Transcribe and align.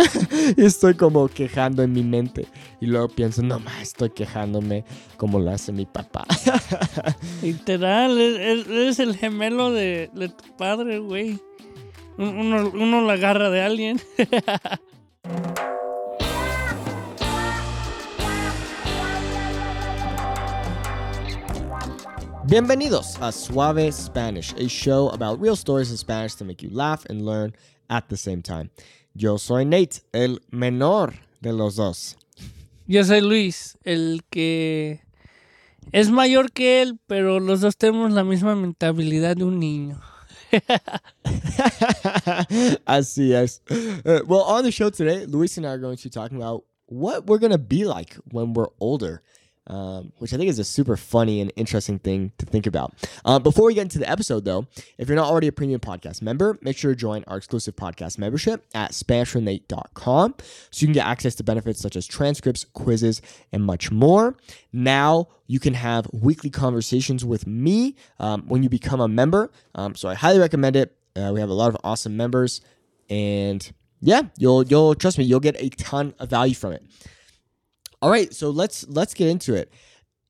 y 0.56 0.64
estoy 0.64 0.94
como 0.94 1.28
quejando 1.28 1.82
en 1.82 1.92
mi 1.92 2.02
mente. 2.02 2.46
Y 2.80 2.86
luego 2.86 3.08
pienso, 3.08 3.42
no 3.42 3.58
más, 3.58 3.82
estoy 3.82 4.10
quejándome 4.10 4.84
como 5.16 5.38
lo 5.38 5.50
hace 5.50 5.72
mi 5.72 5.86
papá. 5.86 6.26
Literal, 7.42 8.18
eres 8.18 8.98
el 8.98 9.16
gemelo 9.16 9.70
de, 9.72 10.10
tu 10.14 10.56
padre, 10.56 10.98
güey. 10.98 11.38
Uno, 12.16 12.70
uno 12.74 13.02
la 13.02 13.14
agarra 13.14 13.50
de 13.50 13.62
alguien. 13.62 14.00
Bienvenidos 22.50 23.16
a 23.22 23.30
Suave 23.30 23.92
Spanish, 23.92 24.52
a 24.54 24.68
show 24.68 25.08
about 25.10 25.40
real 25.40 25.54
stories 25.54 25.92
in 25.92 25.96
Spanish 25.96 26.34
to 26.34 26.44
make 26.44 26.64
you 26.64 26.68
laugh 26.68 27.06
and 27.08 27.24
learn 27.24 27.54
at 27.88 28.08
the 28.08 28.16
same 28.16 28.42
time. 28.42 28.70
Yo 29.14 29.36
soy 29.36 29.62
Nate, 29.62 30.00
el 30.12 30.40
menor 30.50 31.14
de 31.40 31.52
los 31.52 31.76
dos. 31.76 32.16
Yo 32.88 33.04
soy 33.04 33.20
Luis, 33.20 33.78
el 33.84 34.22
que 34.32 35.00
es 35.92 36.10
mayor 36.10 36.48
que 36.52 36.82
él, 36.82 36.98
pero 37.06 37.38
los 37.38 37.60
dos 37.60 37.76
tenemos 37.76 38.10
la 38.10 38.24
misma 38.24 38.56
mentalidad 38.56 39.36
de 39.36 39.44
un 39.44 39.60
niño. 39.60 40.00
Así 42.84 43.32
es. 43.32 43.62
Uh, 44.04 44.22
well, 44.26 44.42
on 44.42 44.64
the 44.64 44.72
show 44.72 44.90
today, 44.90 45.24
Luis 45.24 45.56
and 45.56 45.64
I 45.64 45.70
are 45.70 45.78
going 45.78 45.96
to 45.96 46.02
be 46.02 46.10
talking 46.10 46.36
about 46.36 46.64
what 46.86 47.28
we're 47.28 47.38
going 47.38 47.52
to 47.52 47.58
be 47.58 47.84
like 47.84 48.16
when 48.32 48.54
we're 48.54 48.70
older 48.80 49.22
um, 49.70 50.12
which 50.18 50.34
I 50.34 50.36
think 50.36 50.50
is 50.50 50.58
a 50.58 50.64
super 50.64 50.96
funny 50.96 51.40
and 51.40 51.52
interesting 51.54 52.00
thing 52.00 52.32
to 52.38 52.44
think 52.44 52.66
about. 52.66 52.92
Uh, 53.24 53.38
before 53.38 53.66
we 53.66 53.74
get 53.74 53.82
into 53.82 54.00
the 54.00 54.10
episode, 54.10 54.44
though, 54.44 54.66
if 54.98 55.08
you're 55.08 55.16
not 55.16 55.28
already 55.28 55.46
a 55.46 55.52
premium 55.52 55.80
podcast 55.80 56.22
member, 56.22 56.58
make 56.60 56.76
sure 56.76 56.92
to 56.92 56.96
join 56.96 57.22
our 57.28 57.36
exclusive 57.36 57.76
podcast 57.76 58.18
membership 58.18 58.66
at 58.74 58.90
SpanishForNate.com 58.90 60.34
so 60.70 60.82
you 60.82 60.88
can 60.88 60.92
get 60.92 61.06
access 61.06 61.36
to 61.36 61.44
benefits 61.44 61.80
such 61.80 61.94
as 61.94 62.04
transcripts, 62.04 62.64
quizzes, 62.64 63.22
and 63.52 63.64
much 63.64 63.92
more. 63.92 64.36
Now 64.72 65.28
you 65.46 65.60
can 65.60 65.74
have 65.74 66.08
weekly 66.12 66.50
conversations 66.50 67.24
with 67.24 67.46
me 67.46 67.94
um, 68.18 68.42
when 68.48 68.64
you 68.64 68.68
become 68.68 69.00
a 69.00 69.08
member. 69.08 69.52
Um, 69.76 69.94
so 69.94 70.08
I 70.08 70.14
highly 70.14 70.40
recommend 70.40 70.74
it. 70.74 70.96
Uh, 71.14 71.30
we 71.32 71.38
have 71.38 71.48
a 71.48 71.54
lot 71.54 71.68
of 71.68 71.76
awesome 71.84 72.16
members, 72.16 72.60
and 73.08 73.72
yeah, 74.00 74.22
you'll 74.36 74.64
you'll 74.64 74.94
trust 74.96 75.18
me, 75.18 75.24
you'll 75.24 75.40
get 75.40 75.54
a 75.60 75.68
ton 75.70 76.14
of 76.18 76.28
value 76.28 76.54
from 76.54 76.72
it. 76.72 76.82
All 78.02 78.10
right, 78.10 78.32
so 78.32 78.50
let's 78.50 78.86
let's 78.88 79.14
get 79.14 79.28
into 79.28 79.54
it. 79.54 79.70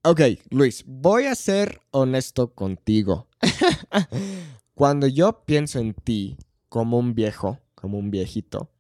Ok, 0.03 0.21
Luis, 0.51 0.83
voy 0.87 1.27
a 1.27 1.35
ser 1.35 1.81
honesto 1.93 2.49
contigo. 2.49 3.29
Cuando 4.75 5.07
yo 5.07 5.45
pienso 5.45 5.79
en 5.79 5.95
ti 5.95 6.37
como 6.69 6.99
un 6.99 7.15
viejo, 7.15 7.61
como 7.75 7.99
un 7.99 8.11
viejito, 8.11 8.71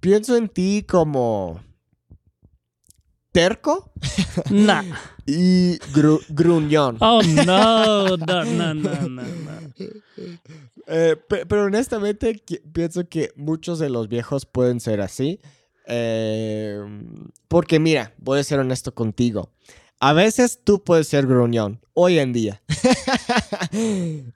pienso 0.00 0.36
en 0.36 0.48
ti 0.48 0.84
como 0.88 1.60
terco. 3.32 3.92
Nah. 4.50 4.84
y 5.26 5.78
gruñón. 6.28 6.96
Oh, 7.00 7.20
no, 7.22 8.16
no, 8.16 8.44
no, 8.44 8.74
no, 8.74 9.08
no. 9.08 9.22
Eh, 10.86 11.16
pero 11.28 11.64
honestamente 11.64 12.42
pienso 12.72 13.08
que 13.08 13.32
muchos 13.36 13.78
de 13.78 13.90
los 13.90 14.08
viejos 14.08 14.46
pueden 14.46 14.80
ser 14.80 15.00
así. 15.00 15.40
Eh, 15.92 16.78
porque 17.48 17.80
mira, 17.80 18.14
voy 18.18 18.38
a 18.38 18.44
ser 18.44 18.60
honesto 18.60 18.94
contigo. 18.94 19.50
A 19.98 20.12
veces 20.12 20.60
tú 20.62 20.84
puedes 20.84 21.08
ser 21.08 21.26
gruñón, 21.26 21.80
hoy 21.94 22.18
en 22.18 22.32
día. 22.32 22.62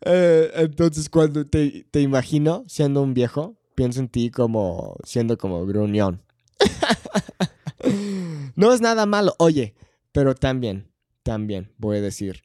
Eh, 0.06 0.50
entonces 0.54 1.08
cuando 1.08 1.46
te, 1.46 1.86
te, 1.90 2.00
imagino 2.00 2.64
siendo 2.68 3.02
un 3.02 3.14
viejo, 3.14 3.56
pienso 3.74 3.98
en 4.00 4.08
ti 4.08 4.30
como 4.30 4.96
siendo 5.02 5.36
como 5.38 5.66
gruñón. 5.66 6.22
no 8.54 8.72
es 8.72 8.80
nada 8.80 9.06
malo, 9.06 9.34
oye, 9.38 9.74
pero 10.12 10.34
también, 10.34 10.92
también 11.24 11.72
voy 11.78 11.96
a 11.96 12.00
decir, 12.00 12.42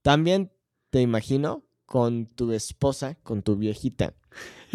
también 0.00 0.52
te 0.90 1.02
imagino 1.02 1.64
con 1.84 2.26
tu 2.26 2.52
esposa, 2.52 3.16
con 3.22 3.42
tu 3.42 3.56
viejita, 3.56 4.14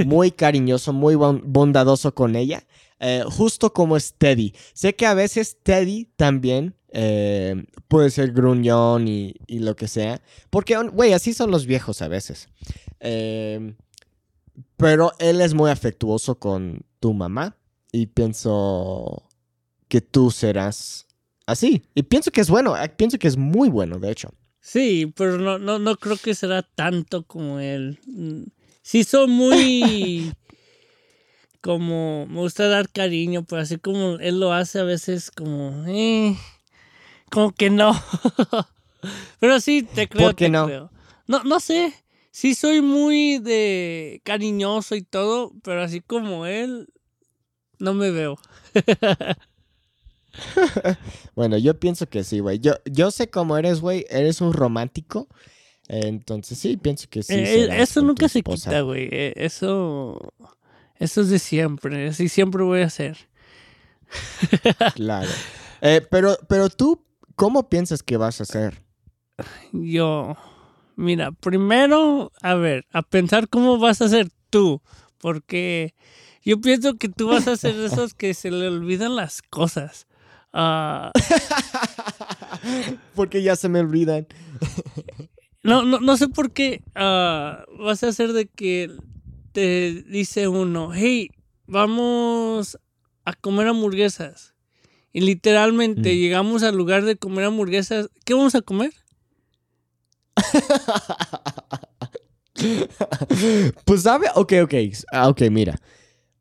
muy 0.06 0.32
cariñoso, 0.32 0.94
muy 0.94 1.16
bondadoso 1.16 2.14
con 2.14 2.36
ella 2.36 2.64
eh, 3.00 3.24
justo 3.26 3.74
como 3.74 3.98
es 3.98 4.14
Teddy. 4.14 4.54
Sé 4.74 4.96
que 4.96 5.06
a 5.06 5.14
veces 5.14 5.58
Teddy 5.64 6.06
también 6.18 6.76
eh, 6.92 7.66
puede 7.88 8.10
ser 8.10 8.32
gruñón 8.32 9.08
y, 9.08 9.34
lo 9.48 9.76
que 9.76 9.88
sea. 9.88 10.22
Porque, 10.50 10.78
güey, 10.78 11.14
así 11.14 11.34
son 11.34 11.52
los 11.52 11.66
viejos 11.66 12.02
a 12.02 12.08
veces. 12.08 12.50
Em, 13.00 13.76
pero 14.76 15.14
él 15.20 15.42
es 15.42 15.54
muy 15.54 15.72
afectuoso 15.72 16.40
con 16.40 16.86
tu 17.00 17.14
mamá. 17.14 17.56
Y 17.92 18.08
pienso 18.08 19.24
que 19.88 20.02
tú 20.02 20.30
serás 20.30 21.08
así. 21.46 21.82
Y 21.96 22.04
pienso 22.04 22.32
que 22.32 22.42
es 22.42 22.50
bueno. 22.50 22.82
Eh, 22.82 22.90
pienso 22.90 23.18
que 23.18 23.28
es 23.28 23.38
muy 23.38 23.70
bueno, 23.70 23.98
de 24.00 24.12
hecho. 24.12 24.34
Sí, 24.60 25.12
pero 25.16 25.38
no, 25.38 25.58
no, 25.58 25.80
no 25.80 25.96
creo 25.96 26.18
que 26.18 26.36
será 26.36 26.62
tanto 26.64 27.24
como 27.24 27.60
él. 27.60 27.98
Sí, 28.90 29.04
son 29.04 29.30
muy 29.30 30.34
como 31.62 32.26
me 32.26 32.40
gusta 32.40 32.68
dar 32.68 32.90
cariño, 32.90 33.46
pero 33.48 33.62
así 33.62 33.78
como 33.78 34.16
él 34.16 34.40
lo 34.40 34.52
hace 34.52 34.80
a 34.80 34.84
veces 34.84 35.30
como, 35.30 35.86
eh, 35.86 36.36
como 37.30 37.52
que 37.52 37.70
no. 37.70 37.94
pero 39.40 39.60
sí, 39.60 39.84
te 39.84 40.10
creo. 40.10 40.30
¿Por 40.30 40.36
qué 40.36 40.50
no? 40.50 40.90
No, 41.28 41.44
no 41.44 41.60
sé. 41.60 41.94
Sí 42.32 42.56
soy 42.56 42.82
muy 42.82 43.38
de 43.38 44.24
cariñoso 44.26 44.96
y 44.96 45.04
todo, 45.04 45.52
pero 45.62 45.84
así 45.84 46.02
como 46.02 46.48
él, 46.48 46.88
no 47.78 47.94
me 47.94 48.10
veo. 48.10 48.40
bueno, 51.36 51.60
yo 51.60 51.80
pienso 51.80 52.10
que 52.10 52.24
sí, 52.24 52.40
güey. 52.40 52.58
Yo, 52.58 52.74
yo 52.86 53.12
sé 53.12 53.30
cómo 53.30 53.56
eres, 53.56 53.82
güey. 53.82 54.08
Eres 54.10 54.42
un 54.42 54.52
romántico. 54.52 55.28
Entonces 55.90 56.58
sí, 56.58 56.78
pienso 56.78 57.08
que 57.10 57.24
sí. 57.24 57.34
Eh, 57.34 57.82
eso 57.82 58.02
nunca 58.02 58.30
se 58.30 58.44
quita, 58.44 58.82
güey. 58.82 59.10
Eh, 59.12 59.34
eso 59.36 60.34
eso 61.00 61.22
es 61.22 61.30
de 61.30 61.40
siempre, 61.40 62.10
así 62.10 62.28
siempre 62.28 62.64
voy 62.64 62.82
a 62.82 62.86
hacer. 62.86 63.18
claro. 64.96 65.30
Eh, 65.82 66.06
pero, 66.10 66.38
pero 66.48 66.70
tú, 66.70 67.06
¿cómo 67.36 67.70
piensas 67.70 68.04
que 68.04 68.18
vas 68.18 68.40
a 68.40 68.44
hacer? 68.44 68.84
Yo, 69.72 70.36
mira, 70.98 71.32
primero, 71.32 72.32
a 72.42 72.56
ver, 72.56 72.86
a 72.92 73.02
pensar 73.02 73.48
cómo 73.48 73.80
vas 73.80 74.02
a 74.02 74.06
hacer 74.06 74.30
tú, 74.50 74.82
porque 75.20 75.96
yo 76.44 76.60
pienso 76.60 76.96
que 76.96 77.08
tú 77.08 77.30
vas 77.30 77.48
a 77.48 77.56
ser 77.56 77.80
esos 77.80 78.14
que 78.14 78.34
se 78.34 78.52
le 78.52 78.68
olvidan 78.68 79.16
las 79.16 79.42
cosas. 79.42 80.06
Ah. 80.52 81.14
porque 83.16 83.42
ya 83.42 83.56
se 83.56 83.70
me 83.70 83.80
olvidan. 83.80 84.28
no, 85.64 85.84
no, 85.84 86.00
no 86.00 86.18
sé 86.18 86.28
por 86.28 86.52
qué 86.52 86.84
ah, 86.96 87.64
vas 87.80 88.04
a 88.04 88.10
hacer 88.10 88.34
de 88.34 88.48
que 88.48 88.92
te 89.52 90.04
dice 90.04 90.48
uno, 90.48 90.92
hey, 90.94 91.30
vamos 91.68 92.78
a 93.26 93.34
comer 93.34 93.68
hamburguesas. 93.68 94.54
Y 95.12 95.22
literalmente 95.22 96.14
mm. 96.14 96.18
llegamos 96.18 96.64
al 96.64 96.76
lugar 96.76 97.04
de 97.04 97.16
comer 97.16 97.46
hamburguesas. 97.46 98.10
¿Qué 98.26 98.34
vamos 98.34 98.56
a 98.56 98.62
comer? 98.62 98.94
pues 103.86 104.04
sabe, 104.04 104.28
ok, 104.36 104.54
ok, 104.64 104.74
ah, 105.12 105.30
ok, 105.30 105.42
mira. 105.50 105.80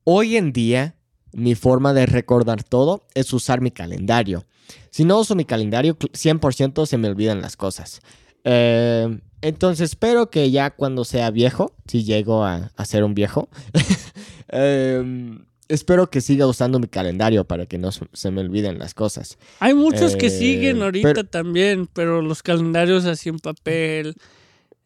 Hoy 0.04 0.36
en 0.36 0.52
día 0.52 0.94
mi 1.32 1.54
forma 1.54 1.92
de 1.92 2.06
recordar 2.06 2.62
todo 2.62 3.06
es 3.14 3.32
usar 3.32 3.60
mi 3.60 3.70
calendario. 3.70 4.46
Si 4.90 5.04
no 5.04 5.18
uso 5.18 5.34
mi 5.34 5.44
calendario, 5.44 5.96
100% 5.96 6.86
se 6.86 6.98
me 6.98 7.08
olvidan 7.08 7.40
las 7.40 7.56
cosas. 7.56 8.00
Eh, 8.50 9.18
entonces 9.42 9.90
espero 9.90 10.30
que 10.30 10.50
ya 10.50 10.70
cuando 10.70 11.04
sea 11.04 11.30
viejo, 11.30 11.74
si 11.86 12.02
llego 12.02 12.44
a, 12.44 12.70
ser 12.84 13.04
un 13.04 13.14
viejo, 13.14 13.48
em, 14.48 15.44
espero 15.68 16.08
que 16.08 16.20
siga 16.22 16.46
usando 16.46 16.78
mi 16.78 16.88
calendario 16.88 17.44
para 17.44 17.66
que 17.66 17.76
no 17.76 17.90
se 17.92 18.30
me 18.30 18.40
olviden 18.40 18.78
las 18.78 18.94
cosas. 18.94 19.38
Hay 19.60 19.74
muchos 19.74 20.16
que 20.16 20.30
siguen 20.30 20.78
eh, 20.78 20.84
ahorita 20.84 21.24
también, 21.24 21.88
pero 21.92 22.22
los 22.22 22.42
calendarios 22.42 23.04
así 23.04 23.28
en 23.28 23.38
papel, 23.38 24.16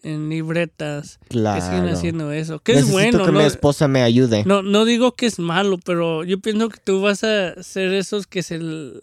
en 0.02 0.28
libretas, 0.28 1.20
claro. 1.28 1.60
que 1.60 1.66
siguen 1.66 1.88
haciendo 1.88 2.32
eso. 2.32 2.58
Que 2.58 2.72
es 2.72 2.90
bueno. 2.90 3.24
que 3.24 3.32
mi 3.32 3.44
esposa 3.44 3.86
me 3.86 4.02
ayude. 4.02 4.44
No, 4.44 4.62
no 4.62 4.84
digo 4.84 5.14
que 5.14 5.26
es 5.26 5.38
malo, 5.38 5.78
pero 5.78 6.24
yo 6.24 6.40
pienso 6.40 6.68
que 6.68 6.80
tú 6.82 7.00
vas 7.00 7.22
a 7.22 7.62
ser 7.62 7.94
esos 7.94 8.26
que 8.26 8.42
se 8.42 8.58
le 8.58 8.94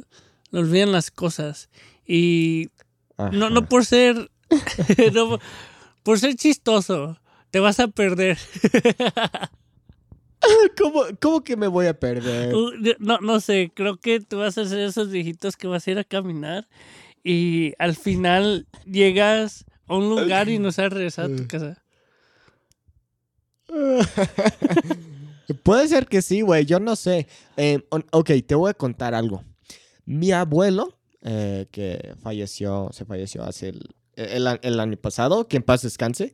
olvidan 0.52 0.92
las 0.92 1.12
cosas. 1.12 1.70
Y 2.06 2.70
no, 3.32 3.50
no 3.50 3.66
por 3.68 3.86
ser 3.86 4.30
por 6.04 6.20
ser 6.20 6.36
chistoso, 6.36 7.18
te 7.52 7.60
vas 7.60 7.80
a 7.80 7.88
perder. 7.88 8.38
¿Cómo, 11.20 11.44
que 11.44 11.58
me 11.58 11.68
voy 11.68 11.88
a 11.88 12.00
perder? 12.00 12.56
Uh, 12.56 12.72
no, 13.00 13.20
no 13.20 13.40
sé, 13.40 13.72
creo 13.74 13.98
que 13.98 14.20
tú 14.20 14.38
vas 14.40 14.58
a 14.58 14.66
ser 14.66 14.80
esos 14.80 15.12
viejitos 15.12 15.58
que 15.58 15.68
vas 15.68 15.86
a 15.86 15.92
ir 15.92 16.00
a 16.00 16.04
caminar 16.04 16.68
y 17.24 17.74
al 17.78 17.96
final 17.96 18.68
llegas 18.86 19.66
a 19.88 19.96
un 19.96 20.10
lugar 20.10 20.50
y 20.50 20.60
no 20.60 20.72
sabes 20.72 20.94
regresar 20.94 21.26
a 21.26 21.36
tu 21.36 21.48
casa. 21.48 21.84
Puede 25.64 25.88
ser 25.88 26.08
que 26.08 26.22
sí, 26.22 26.42
güey. 26.42 26.66
Yo 26.66 26.80
no 26.80 26.96
sé. 26.96 27.28
Eh, 27.58 27.80
ok, 27.90 28.32
te 28.46 28.56
voy 28.56 28.70
a 28.70 28.74
contar 28.74 29.14
algo. 29.14 29.44
Mi 30.06 30.32
abuelo, 30.32 30.98
eh, 31.22 31.68
que 31.72 32.16
falleció, 32.22 32.90
se 32.92 33.06
falleció 33.06 33.44
hace 33.44 33.70
el, 33.70 33.96
el 34.36 34.48
a- 34.48 34.60
el 34.62 34.80
año 34.80 34.98
pasado, 34.98 35.48
que 35.48 35.58
en 35.58 35.64
paz 35.64 35.82
descanse, 35.82 36.34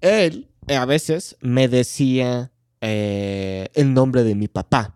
él 0.00 0.48
eh, 0.68 0.76
a 0.76 0.84
veces 0.86 1.36
me 1.40 1.68
decía 1.68 2.52
eh, 2.80 3.68
el 3.74 3.92
nombre 3.94 4.22
de 4.24 4.34
mi 4.34 4.48
papá. 4.48 4.94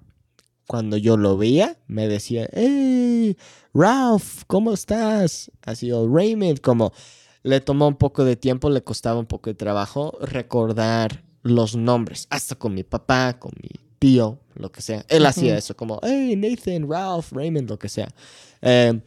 Cuando 0.66 0.96
yo 0.96 1.18
lo 1.18 1.36
veía, 1.36 1.76
me 1.86 2.08
decía, 2.08 2.48
hey, 2.52 3.36
Ralph, 3.74 4.44
¿cómo 4.46 4.72
estás? 4.72 5.50
Así, 5.62 5.92
o 5.92 6.08
Raymond, 6.08 6.60
como 6.60 6.92
le 7.42 7.60
tomó 7.60 7.86
un 7.86 7.96
poco 7.96 8.24
de 8.24 8.36
tiempo, 8.36 8.70
le 8.70 8.82
costaba 8.82 9.18
un 9.20 9.26
poco 9.26 9.50
de 9.50 9.54
trabajo 9.54 10.16
recordar 10.22 11.22
los 11.42 11.76
nombres, 11.76 12.26
hasta 12.30 12.54
con 12.54 12.72
mi 12.72 12.82
papá, 12.84 13.38
con 13.38 13.52
mi 13.62 13.68
tío, 13.98 14.38
lo 14.54 14.72
que 14.72 14.80
sea. 14.80 15.04
Él 15.08 15.26
hacía 15.26 15.50
Ujú. 15.52 15.58
eso, 15.58 15.76
como, 15.76 16.00
hey, 16.02 16.34
Nathan, 16.36 16.88
Ralph, 16.90 17.32
Raymond, 17.32 17.68
lo 17.68 17.78
que 17.78 17.90
sea. 17.90 18.08
Eh, 18.62 18.98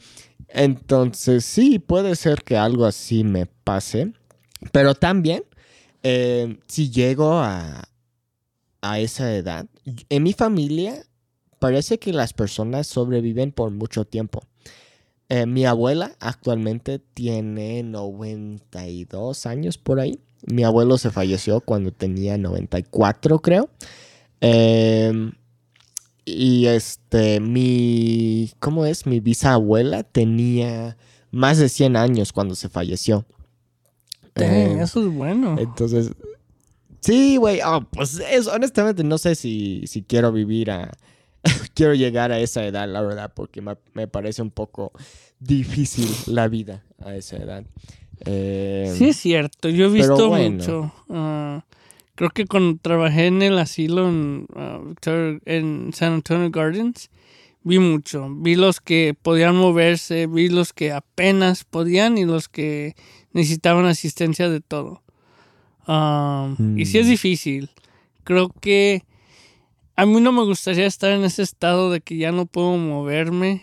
entonces, 0.49 1.45
sí, 1.45 1.79
puede 1.79 2.15
ser 2.15 2.43
que 2.43 2.57
algo 2.57 2.85
así 2.85 3.23
me 3.23 3.45
pase, 3.45 4.13
pero 4.71 4.95
también, 4.95 5.43
eh, 6.03 6.57
si 6.67 6.89
llego 6.89 7.33
a, 7.33 7.89
a 8.81 8.99
esa 8.99 9.33
edad, 9.35 9.65
en 10.09 10.23
mi 10.23 10.33
familia 10.33 11.03
parece 11.59 11.97
que 11.97 12.13
las 12.13 12.33
personas 12.33 12.87
sobreviven 12.87 13.51
por 13.51 13.71
mucho 13.71 14.05
tiempo. 14.05 14.41
Eh, 15.29 15.45
mi 15.45 15.65
abuela 15.65 16.15
actualmente 16.19 16.99
tiene 16.99 17.83
92 17.83 19.45
años 19.45 19.77
por 19.77 19.99
ahí. 19.99 20.19
Mi 20.45 20.63
abuelo 20.63 20.97
se 20.97 21.11
falleció 21.11 21.59
cuando 21.61 21.91
tenía 21.91 22.37
94, 22.37 23.39
creo. 23.39 23.69
Em, 24.39 25.33
y 26.29 26.65
este, 26.65 27.39
mi, 27.39 28.51
¿cómo 28.59 28.85
es? 28.85 29.05
Mi 29.05 29.21
bisabuela 29.21 30.03
tenía 30.03 30.97
más 31.31 31.57
de 31.57 31.69
100 31.69 31.95
años 31.95 32.33
cuando 32.33 32.53
se 32.53 32.67
falleció. 32.67 33.25
Dang, 34.35 34.51
Em, 34.51 34.79
eso 34.81 34.99
es 34.99 35.07
bueno. 35.13 35.55
entonces, 35.57 36.11
sí, 36.99 37.37
güey, 37.37 37.61
oh, 37.65 37.81
pues 37.91 38.21
es, 38.29 38.47
honestamente 38.47 39.05
no 39.05 39.17
sé 39.17 39.35
si, 39.35 39.83
si 39.87 40.03
quiero 40.03 40.33
vivir 40.33 40.69
a, 40.69 40.91
quiero 41.73 41.93
llegar 41.93 42.33
a 42.33 42.39
esa 42.39 42.65
edad, 42.65 42.89
la 42.89 43.01
verdad, 43.01 43.31
porque 43.33 43.61
me, 43.61 43.77
me 43.93 44.07
parece 44.09 44.41
un 44.41 44.51
poco 44.51 44.91
difícil 45.39 46.09
la 46.27 46.49
vida 46.49 46.83
a 46.99 47.15
esa 47.15 47.37
edad. 47.37 47.63
Eh, 48.25 48.93
Sí, 48.97 49.09
es 49.09 49.17
cierto. 49.17 49.69
Yo 49.69 49.85
he 49.85 49.89
visto 49.89 50.27
bueno. 50.27 50.57
mucho. 50.57 50.91
ah, 51.09 51.63
creo 52.17 52.31
que 52.31 52.45
cuando 52.47 52.77
trabajé 52.81 53.27
en 53.27 53.41
el 53.43 53.57
asilo 53.59 54.09
en, 54.09 54.47
ah, 54.55 54.81
Victoria- 54.83 55.39
en 55.45 55.91
San 55.93 56.13
Antonio 56.13 56.49
Gardens, 56.51 57.09
vi 57.63 57.77
mucho. 57.79 58.27
Vi 58.35 58.55
los 58.55 58.81
que 58.81 59.13
podían 59.21 59.55
moverse, 59.55 60.25
vi 60.27 60.49
los 60.49 60.73
que 60.73 60.91
apenas 60.91 61.63
podían 61.63 62.17
y 62.17 62.25
los 62.25 62.49
que 62.49 62.95
necesitaban 63.33 63.85
asistencia 63.85 64.49
de 64.49 64.59
todo. 64.61 65.03
Ah, 65.85 66.55
Y 66.75 66.85
sí 66.85 66.97
es 66.97 67.05
Mm. 67.05 67.09
difícil. 67.11 67.69
Creo 68.23 68.49
que 68.49 69.03
a 69.95 70.05
mí 70.05 70.19
no 70.19 70.31
me 70.31 70.43
gustaría 70.43 70.85
estar 70.85 71.11
en 71.11 71.23
ese 71.23 71.43
estado 71.43 71.91
de 71.91 72.01
que 72.01 72.17
ya 72.17 72.31
no 72.31 72.45
puedo 72.45 72.75
moverme. 72.77 73.61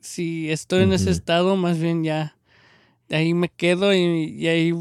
Si 0.00 0.50
estoy 0.50 0.82
en 0.84 0.92
ese 0.92 1.10
estado, 1.10 1.56
más 1.56 1.78
bien 1.78 2.04
ya 2.04 2.36
de 3.08 3.16
ahí 3.16 3.34
me 3.34 3.48
quedo 3.48 3.92
y, 3.94 3.98
y 4.38 4.46
ahí 4.46 4.72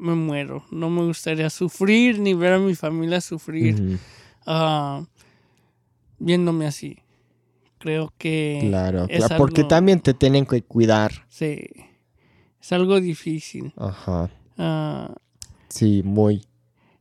me 0.00 0.14
muero. 0.14 0.64
No 0.70 0.90
me 0.90 1.02
gustaría 1.04 1.50
sufrir 1.50 2.18
ni 2.18 2.34
ver 2.34 2.54
a 2.54 2.58
mi 2.58 2.74
familia 2.74 3.20
sufrir 3.20 3.98
ah, 4.46 5.04
viéndome 6.18 6.66
así. 6.66 6.98
Creo 7.78 8.12
que 8.18 8.58
claro, 8.68 9.06
es 9.08 9.24
claro, 9.26 9.36
porque 9.38 9.64
también 9.64 10.00
te 10.00 10.12
tienen 10.14 10.44
que 10.46 10.62
cuidar. 10.62 11.12
sí, 11.28 11.58
es 12.60 12.72
algo 12.72 13.00
difícil. 13.00 13.72
Ajá, 13.76 14.30
Ah, 14.58 15.14
sí, 15.68 16.02
muy. 16.04 16.44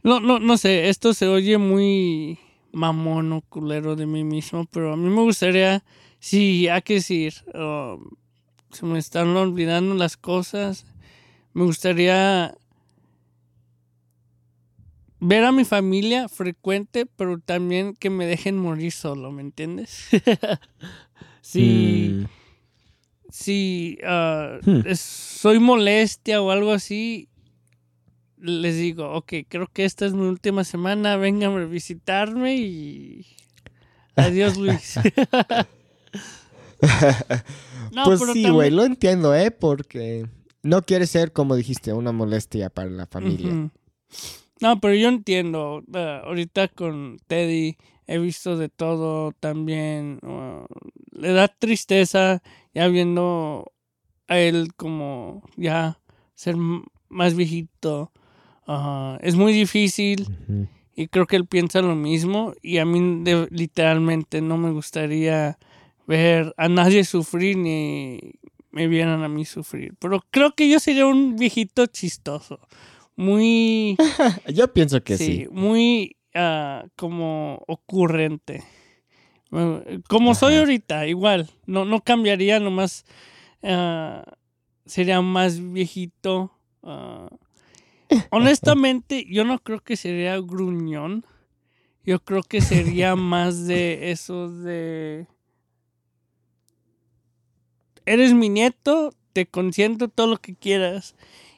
no, 0.04 0.22
no, 0.22 0.40
no 0.40 0.58
sé, 0.58 0.88
esto 0.88 1.14
se 1.14 1.28
oye 1.28 1.58
muy 1.58 2.40
mamón 2.72 3.34
o 3.34 3.42
culero 3.42 3.98
de 3.98 4.06
mí 4.06 4.24
mismo, 4.24 4.66
pero 4.72 4.94
a 4.94 4.96
mí 4.96 5.10
me 5.10 5.22
gustaría, 5.22 5.84
sí, 6.20 6.70
hay 6.70 6.82
que 6.84 6.94
decir, 6.96 7.34
ah, 7.54 7.98
se 8.72 8.86
me 8.86 9.00
están 9.00 9.36
olvidando 9.36 9.96
las 9.96 10.16
cosas. 10.16 10.86
Me 11.54 11.64
gustaría 11.66 12.56
ver 15.20 15.44
a 15.44 15.52
mi 15.52 15.66
familia 15.66 16.28
frecuente, 16.30 17.06
pero 17.06 17.40
también 17.40 17.94
que 17.94 18.10
me 18.10 18.26
dejen 18.26 18.58
morir 18.58 18.92
solo, 18.92 19.32
¿me 19.32 19.42
entiendes? 19.42 20.08
Mm, 21.56 22.26
si 23.32 23.98
Hmm. 24.04 24.82
es- 24.86 25.00
soy 25.00 25.60
molestia 25.60 26.42
o 26.42 26.52
algo 26.52 26.72
así, 26.72 27.28
les 28.38 28.76
digo, 28.76 29.12
ok, 29.14 29.34
creo 29.48 29.68
que 29.68 29.84
esta 29.86 30.06
es 30.06 30.14
mi 30.14 30.28
última 30.28 30.64
semana, 30.64 31.18
vengan 31.18 31.58
a 31.58 31.66
visitarme 31.66 32.56
y 32.58 33.26
adiós 34.16 34.58
Luis. 34.58 34.96
No, 37.92 38.04
pues 38.06 38.20
pero 38.20 38.34
sí, 38.34 38.44
también- 38.44 38.54
güey, 38.54 38.70
lo 38.72 38.84
entiendo, 38.86 39.34
¿eh? 39.36 39.50
Porque 39.52 40.28
no 40.62 40.82
quiere 40.84 41.08
ser, 41.08 41.32
como 41.34 41.56
dijiste, 41.56 41.92
una 41.94 42.12
molestia 42.12 42.70
para 42.70 42.90
la 42.90 43.08
familia. 43.08 43.72
No, 44.62 44.80
pero 44.80 44.94
yo 44.96 45.08
entiendo. 45.10 45.84
ah, 45.94 46.22
ahorita 46.26 46.68
con 46.70 47.18
Teddy 47.28 47.78
he 48.08 48.18
visto 48.20 48.58
de 48.58 48.70
todo 48.70 49.32
también. 49.40 50.20
le 51.12 51.32
da 51.34 51.48
tristeza 51.48 52.42
ya 52.74 52.88
viendo 52.88 53.72
a 54.28 54.38
él 54.40 54.74
como 54.76 55.44
ya 55.56 56.00
ser 56.36 56.56
más 57.10 57.36
viejito. 57.36 58.12
Es 59.22 59.36
muy 59.36 59.52
difícil 59.54 60.28
y 60.96 61.08
creo 61.08 61.26
que 61.26 61.36
él 61.38 61.46
piensa 61.48 61.82
lo 61.82 61.96
mismo 61.96 62.54
y 62.62 62.78
a 62.78 62.86
mí 62.86 63.24
de- 63.24 63.48
literalmente 63.52 64.42
no 64.42 64.58
me 64.58 64.72
gustaría 64.72 65.58
ver 66.08 66.54
a 66.58 66.68
nadie 66.70 67.04
sufrir 67.04 67.58
ni 67.58 68.20
me 68.72 68.88
vieran 68.88 69.24
a 69.24 69.28
mí 69.30 69.46
sufrir. 69.46 69.96
Pero 70.00 70.24
creo 70.30 70.54
que 70.54 70.70
yo 70.70 70.80
sería 70.80 71.06
un 71.08 71.36
viejito 71.36 71.86
chistoso. 71.88 72.60
Muy... 73.20 73.98
Yo 74.48 74.72
pienso 74.72 75.04
que 75.04 75.18
sí, 75.18 75.26
sí. 75.26 75.48
muy 75.52 76.16
ah, 76.34 76.86
como 76.96 77.62
ocurrente. 77.68 78.64
Como 80.08 80.36
soy 80.36 80.56
ahorita, 80.56 81.06
igual. 81.06 81.50
No, 81.66 81.84
no 81.84 82.00
cambiaría, 82.00 82.62
nomás 82.62 83.04
ah, 83.62 84.24
sería 84.86 85.22
más 85.22 85.60
viejito. 85.60 86.54
ah. 86.82 87.28
honestamente, 88.32 89.26
yo 89.30 89.44
no 89.44 89.60
creo 89.60 89.82
que 89.82 89.98
sería 89.98 90.40
gruñón. 90.40 91.26
Yo 92.06 92.24
creo 92.24 92.42
que 92.42 92.62
sería 92.62 93.16
más 93.18 93.68
de 93.68 94.12
eso 94.12 94.50
de... 94.50 95.28
Eres 98.06 98.34
mi 98.34 98.48
nieto, 98.48 99.14
te 99.34 99.46
consiento 99.46 100.08
todo 100.08 100.28
lo 100.28 100.38
que 100.38 100.56
quieras. 100.56 101.16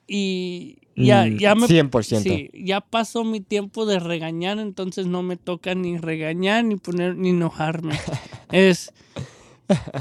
Y 0.08 0.81
ya, 1.06 1.26
Mm, 1.26 1.38
ya 1.38 1.56
me 1.56 1.68
100%. 1.68 2.22
Sí, 2.24 2.50
ya 2.54 2.82
pasó 2.82 3.24
mi 3.24 3.42
tiempo 3.42 3.86
de 3.86 4.00
regañar, 4.00 4.60
entonces 4.60 5.08
no 5.08 5.24
me 5.24 5.38
toca 5.38 5.76
ni 5.76 5.98
regañar, 5.98 6.64
ni 6.66 6.76
poner, 6.78 7.16
ni 7.16 7.30
enojarme. 7.30 7.94
es 8.52 8.94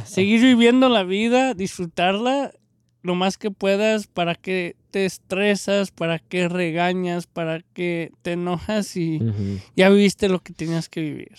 seguir 0.05 0.41
viviendo 0.43 0.89
la 0.89 1.05
vida, 1.05 1.55
disfrutarla 1.55 2.53
lo 3.03 3.15
más 3.15 3.39
que 3.39 3.51
puedas, 3.51 4.07
para 4.09 4.35
que 4.35 4.77
te 4.91 5.07
estresas, 5.07 5.91
para 5.91 6.19
que 6.19 6.49
regañas, 6.49 7.27
para 7.27 7.61
que 7.73 8.13
te 8.23 8.33
enojas 8.33 8.97
y 8.97 9.21
ya 9.77 9.89
viviste 9.89 10.29
lo 10.29 10.41
que 10.43 10.53
tenías 10.53 10.89
que 10.89 11.01
vivir. 11.01 11.33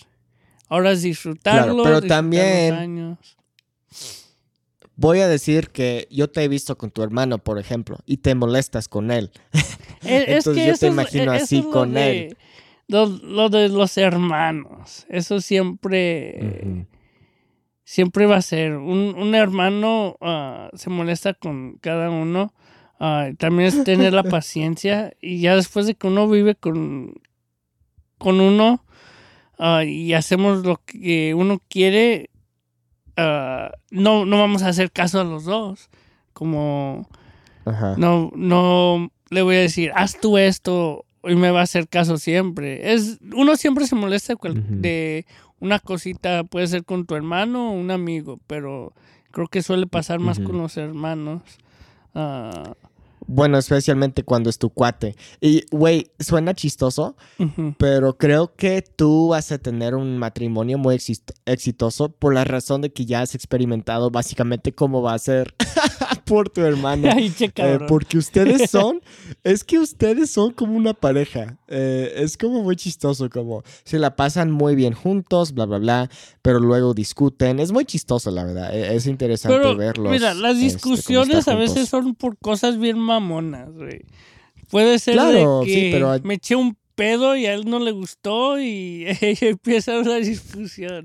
Ahora 0.68 0.92
es 0.92 1.02
disfrutarlo, 1.02 1.82
pero 1.84 2.00
disfrutar 2.00 2.02
los 2.02 2.08
también- 2.08 2.74
años. 2.74 3.18
Voy 5.02 5.18
a 5.20 5.26
decir 5.26 5.70
que 5.70 6.06
yo 6.10 6.30
te 6.30 6.44
he 6.44 6.48
visto 6.48 6.78
con 6.78 6.90
tu 6.92 7.02
hermano, 7.02 7.38
por 7.38 7.58
ejemplo, 7.58 7.98
y 8.06 8.18
te 8.18 8.34
molestas 8.36 8.86
con 8.88 9.10
él. 9.10 9.30
Es, 10.02 10.10
es 10.10 10.28
Entonces 10.28 10.54
que 10.64 10.68
yo 10.68 10.76
te 10.78 10.86
es- 10.86 10.92
imagino 10.92 11.32
así 11.32 11.62
con 11.62 11.94
de- 11.94 12.26
él. 12.26 12.36
Lo, 12.88 13.06
lo 13.06 13.48
de 13.48 13.68
los 13.68 13.96
hermanos. 13.98 15.06
Eso 15.08 15.40
siempre. 15.40 16.86
Siempre 17.84 18.26
va 18.26 18.36
a 18.36 18.42
ser. 18.42 18.74
Un, 18.76 19.14
un 19.16 19.34
hermano 19.34 20.16
ah, 20.20 20.70
se 20.74 20.90
molesta 20.90 21.34
con 21.34 21.78
cada 21.80 22.10
uno. 22.10 22.52
ah, 22.98 23.30
también 23.38 23.68
es 23.68 23.84
tener 23.84 24.12
la 24.12 24.22
paciencia. 24.38 25.12
Y 25.20 25.40
ya 25.40 25.54
después 25.56 25.86
de 25.86 25.94
que 25.94 26.06
uno 26.06 26.28
vive 26.28 26.54
con, 26.54 27.14
con 28.18 28.40
uno 28.40 28.84
ah, 29.58 29.84
y 29.84 30.14
hacemos 30.14 30.64
lo 30.64 30.80
que 30.84 31.34
uno 31.34 31.60
quiere, 31.68 32.30
ah, 33.16 33.72
no, 33.90 34.24
no 34.24 34.38
vamos 34.38 34.62
a 34.62 34.68
hacer 34.68 34.90
caso 34.92 35.20
a 35.20 35.24
los 35.24 35.44
dos. 35.44 35.88
Como 36.32 37.08
Ajá. 37.64 37.94
no, 37.98 38.30
no 38.34 39.10
le 39.30 39.42
voy 39.42 39.56
a 39.56 39.60
decir, 39.60 39.92
haz 39.94 40.18
tú 40.20 40.38
esto 40.38 41.04
y 41.24 41.34
me 41.34 41.50
va 41.50 41.60
a 41.60 41.64
hacer 41.64 41.88
caso 41.88 42.16
siempre. 42.18 42.92
Es, 42.92 43.18
uno 43.34 43.56
siempre 43.56 43.86
se 43.86 43.94
molesta 43.94 44.34
cual- 44.36 44.64
de 44.80 45.26
una 45.60 45.78
cosita, 45.78 46.42
puede 46.44 46.66
ser 46.66 46.84
con 46.84 47.06
tu 47.06 47.14
hermano 47.14 47.70
o 47.70 47.72
un 47.74 47.90
amigo, 47.90 48.40
pero 48.46 48.92
creo 49.30 49.46
que 49.46 49.62
suele 49.62 49.86
pasar 49.86 50.18
más 50.18 50.40
con 50.40 50.58
los 50.58 50.76
hermanos. 50.76 51.42
Ah, 52.14 52.74
Bueno, 53.26 53.58
especialmente 53.58 54.24
cuando 54.24 54.50
es 54.50 54.58
tu 54.58 54.70
cuate. 54.70 55.16
Y, 55.40 55.64
güey, 55.70 56.10
suena 56.18 56.54
chistoso, 56.54 57.16
pero 57.78 58.16
creo 58.16 58.54
que 58.54 58.82
tú 58.82 59.28
vas 59.28 59.52
a 59.52 59.58
tener 59.58 59.94
un 59.94 60.18
matrimonio 60.18 60.78
muy 60.78 60.98
exitoso 61.46 62.10
por 62.10 62.34
la 62.34 62.44
razón 62.44 62.80
de 62.80 62.92
que 62.92 63.06
ya 63.06 63.22
has 63.22 63.34
experimentado 63.34 64.10
básicamente 64.10 64.72
cómo 64.72 65.02
va 65.02 65.14
a 65.14 65.18
ser 65.18 65.54
por 66.24 66.48
tu 66.50 66.60
hermano. 66.62 67.08
Ay, 67.14 67.30
che, 67.30 67.50
Eh, 67.56 67.78
porque 67.88 68.18
ustedes 68.18 68.70
son, 68.70 69.00
es 69.44 69.64
que 69.64 69.78
ustedes 69.78 70.30
son 70.30 70.52
como 70.52 70.76
una 70.76 70.94
pareja. 70.94 71.58
Eh, 71.68 72.12
es 72.16 72.36
como 72.36 72.62
muy 72.62 72.76
chistoso, 72.76 73.28
como 73.30 73.62
se 73.84 73.98
la 73.98 74.16
pasan 74.16 74.50
muy 74.50 74.74
bien 74.74 74.92
juntos, 74.92 75.52
bla, 75.52 75.66
bla, 75.66 75.78
bla, 75.78 76.10
pero 76.42 76.58
luego 76.60 76.94
discuten. 76.94 77.58
Es 77.60 77.72
muy 77.72 77.84
chistoso, 77.84 78.30
la 78.30 78.44
verdad. 78.44 78.74
Eh, 78.76 78.94
Es 78.96 79.06
interesante 79.06 79.56
Pero, 79.58 79.76
verlos. 79.76 80.10
mira, 80.12 80.34
las 80.34 80.52
este, 80.56 80.64
discusiones 80.64 81.48
a 81.48 81.54
veces 81.54 81.88
son 81.88 82.14
por 82.14 82.36
cosas 82.38 82.78
bien 82.78 82.98
mamonas, 82.98 83.70
güey. 83.72 84.02
Puede 84.70 84.98
ser 84.98 85.14
Claro, 85.14 85.60
de 85.60 85.66
sí, 85.66 85.74
que 85.74 85.90
pero- 85.92 86.14
me 86.24 86.34
eché 86.34 86.56
un 86.56 86.76
pedo 86.94 87.36
y 87.36 87.46
a 87.46 87.54
él 87.54 87.64
no 87.68 87.78
le 87.78 87.90
gustó 87.90 88.60
y 88.60 89.04
empieza 89.40 89.98
una 89.98 90.16
discusión. 90.16 91.02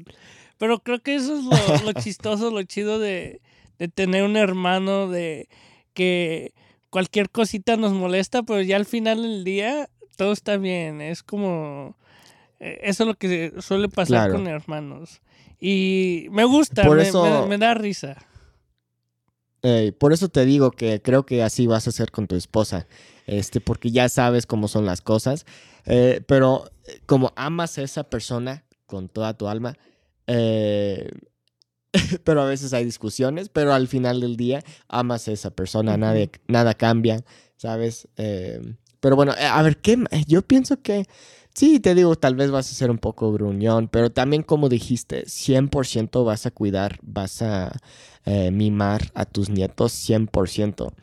Pero 0.58 0.80
creo 0.80 1.00
que 1.02 1.16
eso 1.16 1.38
es 1.38 1.44
lo, 1.44 1.92
lo 1.92 1.94
chistoso, 2.02 2.50
lo 2.50 2.64
chido 2.64 2.98
de, 3.00 3.42
de 3.80 3.88
tener 3.88 4.24
un 4.24 4.38
hermano, 4.38 5.08
de 5.10 5.50
que 5.94 6.54
cualquier 6.90 7.30
cosita 7.30 7.78
nos 7.78 7.94
molesta, 7.94 8.44
pero 8.44 8.62
ya 8.62 8.76
al 8.78 8.86
final 8.86 9.22
del 9.22 9.44
día 9.44 9.90
todo 10.16 10.32
está 10.32 10.58
bien. 10.58 11.02
Es 11.02 11.24
como... 11.24 11.96
eh, 12.60 12.80
Eso 12.84 13.04
es 13.04 13.08
lo 13.08 13.16
que 13.16 13.54
suele 13.60 13.90
pasar 13.90 14.30
Claro. 14.30 14.34
con 14.34 14.48
hermanos. 14.48 15.22
Y 15.60 16.28
me 16.32 16.44
gusta, 16.46 16.84
Por 16.84 16.98
me- 16.98 17.04
eso- 17.08 17.42
me- 17.44 17.48
me 17.48 17.58
da 17.58 17.74
risa. 17.74 18.18
Eh, 19.64 19.92
por 19.98 20.14
eso 20.14 20.30
te 20.30 20.46
digo 20.46 20.72
que 20.72 21.02
creo 21.02 21.26
que 21.26 21.44
así 21.44 21.68
vas 21.68 21.88
a 21.88 21.90
hacer 21.90 22.12
con 22.12 22.28
tu 22.28 22.36
esposa. 22.36 22.88
Este, 23.26 23.60
porque 23.60 23.92
ya 23.92 24.08
sabes 24.08 24.46
cómo 24.46 24.68
son 24.68 24.86
las 24.86 25.02
cosas. 25.02 25.46
Eh, 25.86 26.22
pero 26.28 26.70
eh, 26.86 27.00
como 27.06 27.34
amas 27.36 27.78
a 27.78 27.82
esa 27.84 28.04
persona 28.10 28.64
con 28.86 29.10
toda 29.10 29.34
tu 29.36 29.48
alma, 29.48 29.76
eh, 30.28 31.10
pero 32.24 32.42
a 32.42 32.46
veces 32.46 32.74
hay 32.74 32.86
discusiones, 32.86 33.50
pero 33.50 33.74
al 33.74 33.88
final 33.88 34.22
del 34.22 34.38
día 34.38 34.64
amas 34.88 35.28
a 35.28 35.32
esa 35.32 35.52
persona, 35.52 35.98
nadie- 35.98 36.32
nada 36.48 36.74
cambia, 36.74 37.24
¿sabes? 37.58 38.08
Eh, 38.18 38.62
pero 39.00 39.16
bueno, 39.16 39.34
eh, 39.40 39.46
a 39.46 39.62
ver, 39.62 39.78
¿qué? 39.78 39.98
ma- 39.98 40.10
Yo 40.28 40.42
pienso 40.42 40.82
que 40.82 41.06
sí, 41.54 41.80
te 41.80 41.96
digo, 41.96 42.16
tal 42.16 42.36
vez 42.36 42.52
vas 42.52 42.70
a 42.72 42.76
ser 42.76 42.92
un 42.92 42.98
poco 42.98 43.32
gruñón, 43.32 43.88
pero 43.88 44.12
también 44.12 44.44
como 44.44 44.70
dijiste, 44.70 45.24
100% 45.28 46.24
vas 46.24 46.46
a 46.46 46.52
cuidar, 46.52 47.00
vas 47.02 47.42
a 47.42 47.72
eh, 48.26 48.52
mimar 48.52 49.12
a 49.16 49.26
tus 49.26 49.50
nietos 49.50 49.92
100%. 49.94 50.94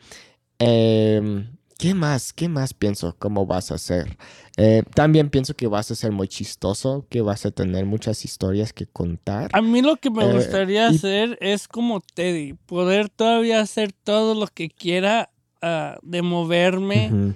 Em, 0.59 1.54
¿Qué 1.77 1.93
más? 1.93 2.31
¿Qué 2.31 2.47
más 2.47 2.73
pienso? 2.73 3.15
¿Cómo 3.19 3.45
vas 3.45 3.69
a 3.71 3.75
hacer? 3.75 4.17
Eh, 4.55 4.83
también 4.93 5.29
pienso 5.29 5.55
que 5.55 5.67
vas 5.67 5.91
a 5.91 5.95
ser 5.95 6.11
muy 6.13 6.27
chistoso, 6.29 7.05
que 7.09 7.19
vas 7.21 7.45
a 7.45 7.51
tener 7.51 7.85
muchas 7.85 8.23
historias 8.23 8.71
que 8.71 8.85
contar. 8.87 9.49
A 9.53 9.61
mí 9.61 9.81
lo 9.81 9.97
que 9.97 10.09
me 10.09 10.23
Eh, 10.23 10.33
gustaría 10.33 10.89
y- 10.89 10.95
hacer 10.95 11.37
es 11.41 11.67
como 11.67 11.99
Teddy, 11.99 12.53
poder 12.53 13.09
todavía 13.09 13.59
hacer 13.59 13.91
todo 13.91 14.35
lo 14.35 14.47
que 14.47 14.69
quiera 14.69 15.31
ah, 15.61 15.97
de 16.01 16.21
moverme 16.21 17.35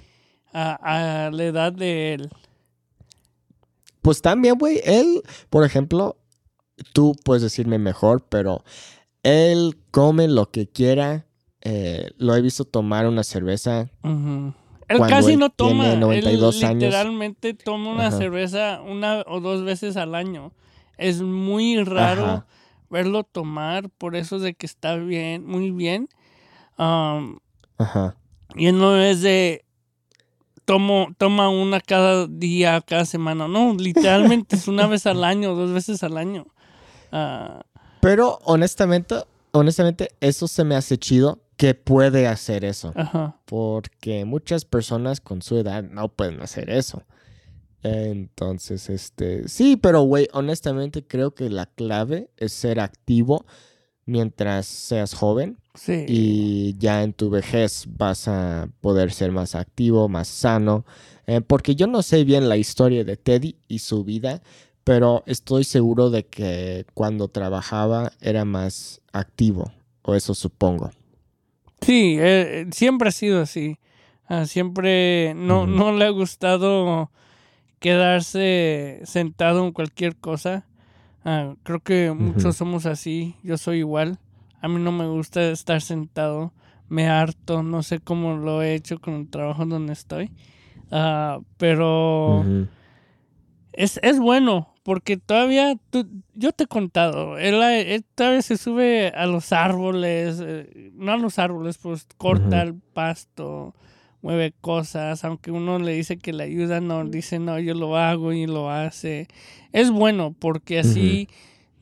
a 0.52 1.30
la 1.32 1.44
edad 1.44 1.72
de 1.72 2.14
él. 2.14 2.30
Pues 4.02 4.22
también, 4.22 4.56
güey, 4.56 4.80
él, 4.84 5.22
por 5.50 5.64
ejemplo, 5.64 6.16
tú 6.94 7.14
puedes 7.24 7.42
decirme 7.42 7.78
mejor, 7.78 8.24
pero 8.28 8.64
él 9.22 9.76
come 9.90 10.28
lo 10.28 10.50
que 10.50 10.66
quiera. 10.68 11.26
Eh, 11.62 12.10
lo 12.16 12.34
he 12.34 12.40
visto 12.40 12.64
tomar 12.64 13.06
una 13.06 13.22
cerveza. 13.24 13.88
Ujú. 14.02 14.52
Él 14.88 14.98
casi 15.08 15.32
él 15.34 15.38
no 15.38 15.50
tiene 15.50 15.90
toma, 15.90 15.94
92 15.96 16.56
él 16.58 16.64
años. 16.64 16.82
literalmente 16.82 17.54
toma 17.54 17.90
una 17.92 18.08
Ajá. 18.08 18.18
cerveza 18.18 18.80
una 18.82 19.22
o 19.26 19.40
dos 19.40 19.62
veces 19.62 19.96
al 19.96 20.14
año. 20.14 20.52
Es 20.98 21.22
muy 21.22 21.82
raro 21.84 22.24
Ajá. 22.24 22.46
verlo 22.90 23.22
tomar, 23.24 23.88
por 23.90 24.16
eso 24.16 24.36
es 24.36 24.42
de 24.42 24.54
que 24.54 24.66
está 24.66 24.96
bien, 24.96 25.46
muy 25.46 25.70
bien. 25.70 26.08
Am, 26.76 27.38
Ajá. 27.78 28.16
Y 28.56 28.66
él 28.66 28.78
no 28.78 28.96
es 28.96 29.22
de 29.22 29.64
tomo, 30.64 31.08
toma 31.18 31.48
una 31.48 31.80
cada 31.80 32.26
día, 32.26 32.80
cada 32.80 33.04
semana. 33.04 33.48
No, 33.48 33.74
literalmente 33.74 34.56
es 34.56 34.66
una 34.68 34.86
vez 34.86 35.06
al 35.06 35.22
año, 35.24 35.54
dos 35.54 35.72
veces 35.72 36.02
al 36.02 36.16
año. 36.16 36.46
Ah, 37.12 37.62
Pero 38.00 38.38
honestamente, 38.44 39.16
honestamente, 39.52 40.10
eso 40.20 40.48
se 40.48 40.64
me 40.64 40.74
hace 40.74 40.98
chido 40.98 41.38
que 41.60 41.74
puede 41.74 42.26
hacer 42.26 42.64
eso. 42.64 42.92
ajá. 42.96 43.36
Porque 43.44 44.24
muchas 44.24 44.64
personas 44.64 45.20
con 45.20 45.42
su 45.42 45.58
edad 45.58 45.82
no 45.84 46.08
pueden 46.08 46.40
hacer 46.40 46.70
eso. 46.70 47.02
Entonces, 47.82 48.88
este, 48.88 49.46
sí, 49.48 49.76
pero 49.76 50.02
güey, 50.02 50.26
honestamente 50.32 51.06
creo 51.06 51.34
que 51.34 51.50
la 51.50 51.66
clave 51.66 52.30
es 52.38 52.52
ser 52.54 52.80
activo 52.80 53.44
mientras 54.06 54.66
seas 54.66 55.12
joven 55.14 55.58
Sí. 55.74 56.04
y 56.08 56.76
ya 56.78 57.02
en 57.02 57.12
tu 57.12 57.30
vejez 57.30 57.84
vas 57.86 58.26
a 58.26 58.68
poder 58.80 59.12
ser 59.12 59.30
más 59.30 59.54
activo, 59.54 60.08
más 60.08 60.28
sano. 60.28 60.84
Eh, 61.26 61.40
porque 61.42 61.74
yo 61.76 61.86
no 61.86 62.02
sé 62.02 62.24
bien 62.24 62.48
la 62.48 62.56
historia 62.56 63.04
de 63.04 63.16
Teddy 63.16 63.56
y 63.68 63.78
su 63.80 64.02
vida, 64.02 64.42
pero 64.82 65.22
estoy 65.26 65.64
seguro 65.64 66.08
de 66.10 66.24
que 66.26 66.86
cuando 66.94 67.28
trabajaba 67.28 68.12
era 68.20 68.44
más 68.44 69.00
activo, 69.12 69.70
o 70.02 70.14
eso 70.14 70.34
supongo. 70.34 70.90
Sí, 71.80 72.16
eh, 72.18 72.66
siempre 72.72 73.08
ha 73.08 73.12
sido 73.12 73.40
así. 73.40 73.78
Ah, 74.28 74.46
siempre 74.46 75.34
no, 75.34 75.66
no 75.66 75.92
le 75.92 76.04
ha 76.04 76.10
gustado 76.10 77.10
quedarse 77.80 79.00
sentado 79.04 79.64
en 79.66 79.72
cualquier 79.72 80.16
cosa. 80.16 80.66
Ah, 81.24 81.54
creo 81.62 81.80
que 81.80 82.12
muchos 82.12 82.56
somos 82.56 82.86
así. 82.86 83.34
Yo 83.42 83.58
soy 83.58 83.78
igual. 83.78 84.18
A 84.60 84.68
mí 84.68 84.80
no 84.80 84.92
me 84.92 85.06
gusta 85.08 85.50
estar 85.50 85.80
sentado. 85.80 86.52
Me 86.88 87.08
harto. 87.08 87.62
No 87.62 87.82
sé 87.82 87.98
cómo 87.98 88.36
lo 88.36 88.62
he 88.62 88.74
hecho 88.74 89.00
con 89.00 89.14
el 89.14 89.28
trabajo 89.28 89.64
donde 89.66 89.92
estoy. 89.92 90.30
Ah, 90.90 91.40
pero 91.56 92.44
es, 93.72 93.98
es 94.02 94.18
bueno. 94.20 94.69
Porque 94.82 95.18
todavía, 95.18 95.76
tú- 95.90 96.08
yo 96.34 96.52
te 96.52 96.64
he 96.64 96.66
contado, 96.66 97.36
él, 97.38 97.62
él 97.62 98.04
todavía 98.14 98.40
se 98.42 98.56
sube 98.56 99.08
a 99.08 99.26
los 99.26 99.52
árboles, 99.52 100.38
eh, 100.42 100.90
no 100.94 101.12
a 101.12 101.16
los 101.18 101.38
árboles, 101.38 101.76
pues 101.78 102.06
corta 102.16 102.62
el 102.62 102.74
pasto, 102.74 103.74
mueve 104.22 104.54
cosas, 104.60 105.22
aunque 105.24 105.50
uno 105.50 105.78
le 105.78 105.92
dice 105.92 106.16
que 106.16 106.32
le 106.32 106.44
ayuda, 106.44 106.80
no, 106.80 107.04
dice 107.04 107.38
no, 107.38 107.58
yo 107.58 107.74
lo 107.74 107.96
hago 107.96 108.32
y 108.32 108.46
lo 108.46 108.70
hace. 108.70 109.28
Es 109.72 109.90
bueno 109.90 110.34
porque 110.38 110.78
así 110.80 111.28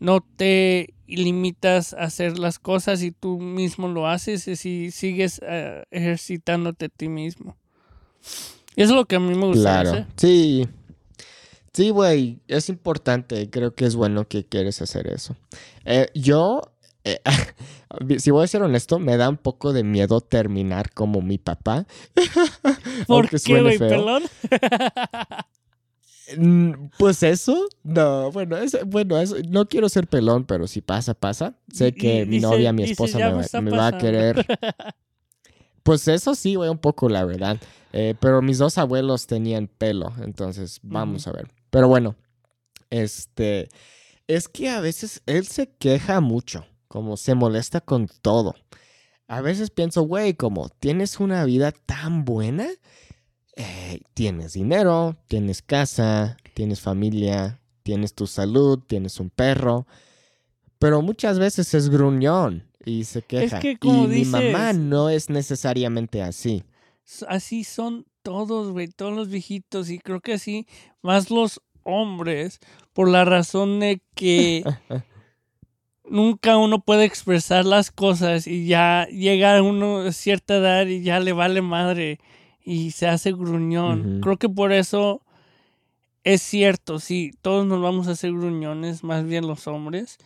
no 0.01 0.21
te 0.21 0.93
limitas 1.07 1.95
a 1.95 2.03
hacer 2.05 2.39
las 2.39 2.59
cosas 2.59 3.03
y 3.03 3.13
tú 3.13 3.39
mismo 3.39 3.89
lo 3.89 4.09
haces 4.09 4.47
y 4.49 4.57
si 4.57 4.91
sigues 4.91 5.41
eh, 5.47 5.85
ejercitándote 5.93 6.87
a 6.87 6.89
ti 6.89 7.09
mismo. 7.09 7.57
Eso 8.77 8.91
es 8.91 8.91
lo 8.91 9.05
que 9.07 9.17
a 9.17 9.21
mí 9.21 9.35
me 9.35 9.47
gusta 9.47 9.63
Claro. 9.83 9.91
hacer. 9.91 10.07
Sí. 10.17 10.67
Sí, 11.73 11.91
güey, 11.91 12.41
es 12.49 12.69
importante. 12.69 13.49
Creo 13.51 13.75
que 13.75 13.85
es 13.85 13.95
bueno 13.95 14.27
que 14.27 14.45
quieres 14.45 14.81
hacer 14.83 15.07
eso. 15.09 15.37
Eh, 15.85 16.09
yo, 16.15 16.63
eh, 17.05 17.21
si 18.19 18.31
voy 18.31 18.45
a 18.45 18.49
ser 18.49 18.63
honesto, 18.63 18.99
me 18.99 19.17
da 19.17 19.29
un 19.29 19.37
poco 19.37 19.73
de 19.73 19.85
miedo 19.85 20.21
terminar 20.21 20.93
como 20.93 21.21
mi 21.23 21.39
papá. 21.39 21.87
¿Por 23.07 23.29
qué, 23.29 23.61
güey, 23.63 23.79
pelón? 23.79 24.23
Mm, 26.37 26.91
Pues 26.99 27.23
eso, 27.23 27.69
no, 27.83 28.31
bueno, 28.33 28.59
es, 28.59 28.77
bueno, 28.87 29.17
eso, 29.19 29.37
no 29.49 29.67
quiero 29.67 29.89
ser 29.89 30.07
pelón, 30.09 30.45
pero 30.45 30.67
si 30.67 30.83
pasa, 30.83 31.15
pasa. 31.15 31.55
Sé 31.73 31.95
que 31.95 32.21
y 32.21 32.27
mi 32.27 32.37
dice- 32.37 32.47
novia, 32.47 32.71
mi 32.75 32.83
esposa 32.83 33.19
"Ya 33.19 33.31
me, 33.31 33.37
me 33.63 33.71
va- 33.71 33.87
a 33.89 33.91
pasando". 33.93 33.99
querer. 33.99 34.47
Pues 35.83 36.07
eso 36.07 36.35
sí, 36.35 36.55
güey, 36.55 36.69
un 36.69 36.77
poco, 36.77 37.09
la 37.09 37.25
verdad. 37.25 37.57
Eh, 37.95 38.15
pero 38.21 38.43
mis 38.43 38.59
dos 38.59 38.77
abuelos 38.77 39.27
tenían 39.27 39.69
pelo, 39.69 40.13
entonces 40.23 40.81
vamos 40.83 41.27
a 41.27 41.33
ver. 41.33 41.49
Pero 41.71 41.89
bueno, 41.89 42.17
este, 42.91 43.69
es 44.27 44.49
que 44.49 44.69
a 44.69 44.81
veces 44.81 45.23
él 45.27 45.47
se 45.47 45.71
queja 45.71 46.21
mucho, 46.21 46.67
como 46.89 47.17
se 47.17 47.35
molesta 47.35 47.81
con 47.81 48.09
todo. 48.23 48.55
A 49.27 49.41
veces 49.41 49.71
pienso, 49.71 50.03
güey, 50.03 50.35
como 50.35 50.69
tienes 50.69 51.21
una 51.21 51.45
vida 51.45 51.73
tan 51.73 52.25
buena, 52.25 52.67
eh, 53.57 54.01
tienes 54.15 54.55
dinero, 54.55 55.17
tienes 55.27 55.63
casa, 55.63 56.37
tienes 56.55 56.81
familia, 56.81 57.61
tienes 57.83 58.15
tu 58.15 58.27
salud, 58.27 58.79
tienes 58.87 59.21
un 59.21 59.31
perro, 59.31 59.87
pero 60.79 61.03
muchas 61.03 61.39
veces 61.39 61.75
es 61.75 61.91
gruñón 61.91 62.69
y 62.85 63.05
se 63.05 63.23
queja. 63.23 63.59
que 63.59 63.79
como 63.79 64.05
y 64.05 64.09
mi 64.09 64.25
mamá 64.25 64.73
no 64.73 65.11
es 65.11 65.29
necesariamente 65.29 66.23
así. 66.23 66.65
Así 67.27 67.65
son 67.65 68.07
todos, 68.29 68.73
güey, 68.73 68.89
todos 68.89 69.15
los 69.15 69.31
viejitos. 69.31 69.89
Y 69.89 69.99
creo 69.99 70.21
que 70.21 70.39
sí, 70.39 70.67
más 71.01 71.31
los 71.31 71.63
hombres, 71.83 72.61
por 72.93 73.09
la 73.09 73.25
razón 73.25 73.81
de 73.81 74.03
que 74.15 74.65
nunca 76.05 76.59
uno 76.59 76.79
puede 76.81 77.07
expresar 77.07 77.65
las 77.65 77.91
cosas 77.91 78.47
y 78.47 78.67
ya 78.67 79.07
llega 79.07 79.63
uno 79.63 80.01
a 80.01 80.13
cierta 80.13 80.57
edad 80.57 80.87
y 80.87 81.01
ya 81.01 81.21
le 81.21 81.33
vale 81.33 81.63
madre 81.63 82.21
y 82.63 82.91
se 82.91 83.09
hace 83.09 83.33
gruñón. 83.33 84.21
Creo 84.21 84.37
que 84.37 84.51
por 84.51 84.73
eso 84.73 85.23
es 86.23 86.43
cierto, 86.43 87.01
sí, 87.01 87.33
todos 87.41 87.65
nos 87.65 87.81
vamos 87.81 88.09
a 88.09 88.11
hacer 88.11 88.33
gruñones, 88.33 89.05
más 89.05 89.25
bien 89.25 89.47
los 89.47 89.67
hombres, 89.67 90.19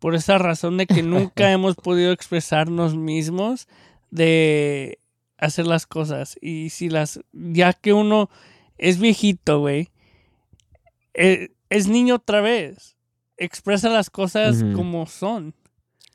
por 0.00 0.16
esa 0.16 0.38
razón 0.38 0.76
de 0.76 0.88
que 0.88 1.04
nunca 1.04 1.52
hemos 1.52 1.76
podido 1.76 2.10
expresarnos 2.10 2.96
mismos 2.96 3.68
de 4.10 4.98
hacer 5.44 5.66
las 5.66 5.86
cosas. 5.86 6.36
Y 6.40 6.70
si 6.70 6.88
las, 6.88 7.20
ya 7.32 7.72
que 7.72 7.92
uno 7.92 8.30
es 8.78 8.98
viejito, 8.98 9.60
güey, 9.60 9.90
eh, 11.14 11.50
es 11.70 11.88
niño 11.88 12.16
otra 12.16 12.40
vez. 12.40 12.96
Expresa 13.36 13.88
las 13.88 14.10
cosas 14.10 14.64
como 14.74 15.06
son. 15.06 15.54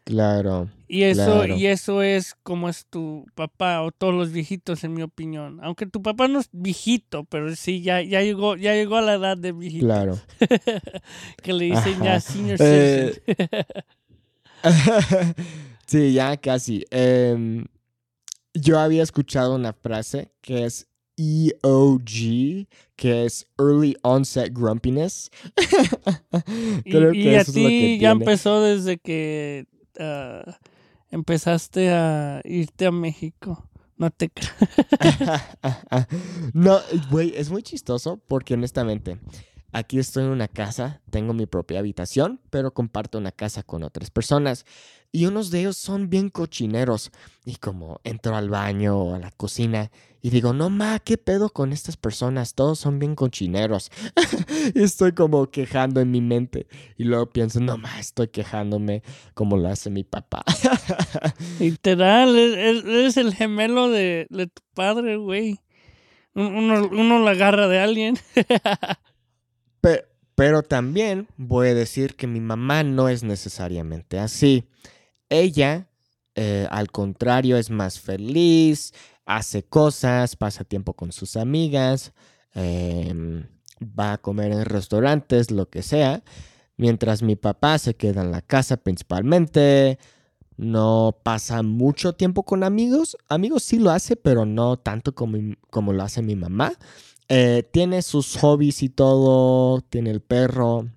Claro. 0.06 0.70
Y 0.88 1.04
eso, 1.04 1.46
y 1.46 1.68
eso 1.68 2.02
es 2.02 2.36
como 2.42 2.68
es 2.68 2.88
tu 2.88 3.28
papá 3.36 3.84
o 3.84 3.92
todos 3.92 4.16
los 4.16 4.32
viejitos, 4.32 4.84
en 4.84 4.94
mi 4.94 5.04
opinión. 5.04 5.60
Aunque 5.62 5.86
tu 5.86 6.02
papá 6.02 6.28
no 6.28 6.40
es 6.40 6.50
viejito, 6.52 7.26
pero 7.26 7.56
sí, 7.56 7.84
ya, 7.84 8.02
ya 8.02 8.24
llegó, 8.24 8.56
ya 8.56 8.74
llegó 8.74 8.96
a 8.96 9.02
la 9.02 9.14
edad 9.14 9.38
de 9.38 9.52
viejito. 9.52 9.86
Claro. 9.86 10.18
que 11.44 11.54
le 11.54 11.66
dicen 11.66 12.02
ya 12.02 12.20
senior 12.20 12.58
eh, 12.60 13.22
sí, 15.86 16.14
ya 16.14 16.38
casi. 16.38 16.86
Em, 16.90 17.66
yo 18.53 18.79
había 18.79 19.03
escuchado 19.03 19.56
una 19.56 19.74
frase 19.74 20.32
que 20.41 20.65
es 20.65 20.88
EOG, 21.18 22.68
que 22.96 23.25
es 23.25 23.48
Early 23.58 23.98
Onset 24.03 24.53
Grumpiness. 24.53 25.29
Creo 26.86 27.13
y, 27.13 27.24
que 27.24 27.39
a 27.39 27.44
ti 27.44 28.00
ya 28.00 28.12
empezó 28.12 28.62
desde 28.62 28.98
que 28.98 29.65
uh, 30.00 30.51
empezaste 31.12 31.89
a 31.89 32.41
irte 32.46 32.86
a 32.86 32.91
México. 32.91 33.70
No 33.98 34.12
te 34.12 34.32
No, 36.53 36.79
güey, 37.12 37.34
es 37.36 37.51
muy 37.51 37.63
chistoso 37.63 38.22
porque 38.27 38.53
honestamente, 38.53 39.20
aquí 39.72 40.00
estoy 40.00 40.24
en 40.24 40.30
una 40.30 40.48
casa, 40.48 41.02
tengo 41.10 41.34
mi 41.34 41.46
propia 41.46 41.80
habitación, 41.80 42.42
pero 42.50 42.74
comparto 42.74 43.18
una 43.18 43.32
casa 43.32 43.64
con 43.64 43.84
otras 43.84 44.12
personas 44.12 44.66
y 45.12 45.26
unos 45.26 45.50
de 45.50 45.62
ellos 45.62 45.78
son 45.78 46.10
bien 46.10 46.30
cochineros. 46.30 47.12
Y 47.46 47.56
como 47.56 48.00
entro 48.04 48.36
al 48.36 48.50
baño 48.50 48.98
o 48.98 49.16
a 49.16 49.20
la 49.20 49.32
cocina 49.32 49.90
y 50.22 50.30
digo, 50.30 50.54
no 50.54 50.70
ma, 50.70 51.00
¿qué 51.00 51.18
pedo 51.18 51.50
con 51.50 51.72
estas 51.72 51.98
personas? 51.98 52.54
Todos 52.54 52.80
son 52.80 53.00
bien 53.00 53.16
cochineros. 53.16 53.92
y 54.76 54.84
estoy 54.84 55.14
como 55.14 55.50
quejando 55.50 56.02
en 56.02 56.12
mi 56.12 56.22
mente. 56.22 56.68
Y 56.98 57.06
luego 57.06 57.28
pienso, 57.28 57.60
no 57.60 57.78
ma, 57.78 58.00
estoy 58.00 58.28
quejándome 58.28 59.02
como 59.34 59.58
lo 59.58 59.70
hace 59.70 59.90
mi 59.90 60.04
papá. 60.04 60.44
Literal, 61.60 62.36
e-, 62.38 62.70
e-, 62.70 63.00
eres 63.00 63.18
el 63.18 63.34
gemelo 63.34 63.90
de, 63.90 64.28
tu 64.30 64.62
padre, 64.74 65.18
güey. 65.18 65.60
Uno 66.36 67.20
la 67.20 67.32
agarra 67.32 67.68
de 67.68 67.80
alguien. 67.80 68.18
pero, 70.39 70.63
también 70.63 71.27
voy 71.36 71.67
a 71.67 71.74
decir 71.74 72.15
que 72.15 72.25
mi 72.25 72.39
mamá 72.39 72.84
no 72.84 73.10
es 73.10 73.24
necesariamente 73.24 74.19
así. 74.19 74.63
Ella, 75.27 75.89
eh, 76.34 76.65
al 76.72 76.91
contrario, 76.91 77.58
es 77.58 77.69
más 77.69 78.00
feliz, 78.00 78.93
hace 79.25 79.63
cosas, 79.63 80.38
pasa 80.38 80.63
tiempo 80.63 80.93
con 80.93 81.12
sus 81.12 81.36
amigas, 81.36 82.13
em, 82.53 83.48
va 83.81 84.13
a 84.13 84.17
comer 84.17 84.53
en 84.53 84.63
restaurantes, 84.63 85.51
lo 85.51 85.69
que 85.69 85.84
sea, 85.84 86.24
mientras 86.77 87.22
mi 87.22 87.36
papá 87.36 87.77
se 87.77 87.96
queda 87.96 88.22
en 88.22 88.31
la 88.31 88.41
casa 88.41 88.77
principalmente, 88.77 89.99
no 90.56 91.17
pasa 91.21 91.63
mucho 91.63 92.13
tiempo 92.13 92.43
con 92.43 92.63
amigos, 92.63 93.17
amigos 93.28 93.63
sí 93.63 93.78
lo 93.78 93.91
hace, 93.91 94.15
pero 94.15 94.45
no 94.45 94.78
tanto 94.78 95.13
como, 95.13 95.38
como 95.69 95.91
lo 95.91 96.02
hace 96.02 96.21
mi 96.21 96.38
mamá. 96.38 96.71
Eh, 97.30 97.63
tiene 97.72 98.02
sus 98.02 98.38
hobbies 98.38 98.84
y 98.84 98.89
todo, 98.89 99.82
tiene 99.82 100.10
el 100.10 100.22
perro, 100.22 100.89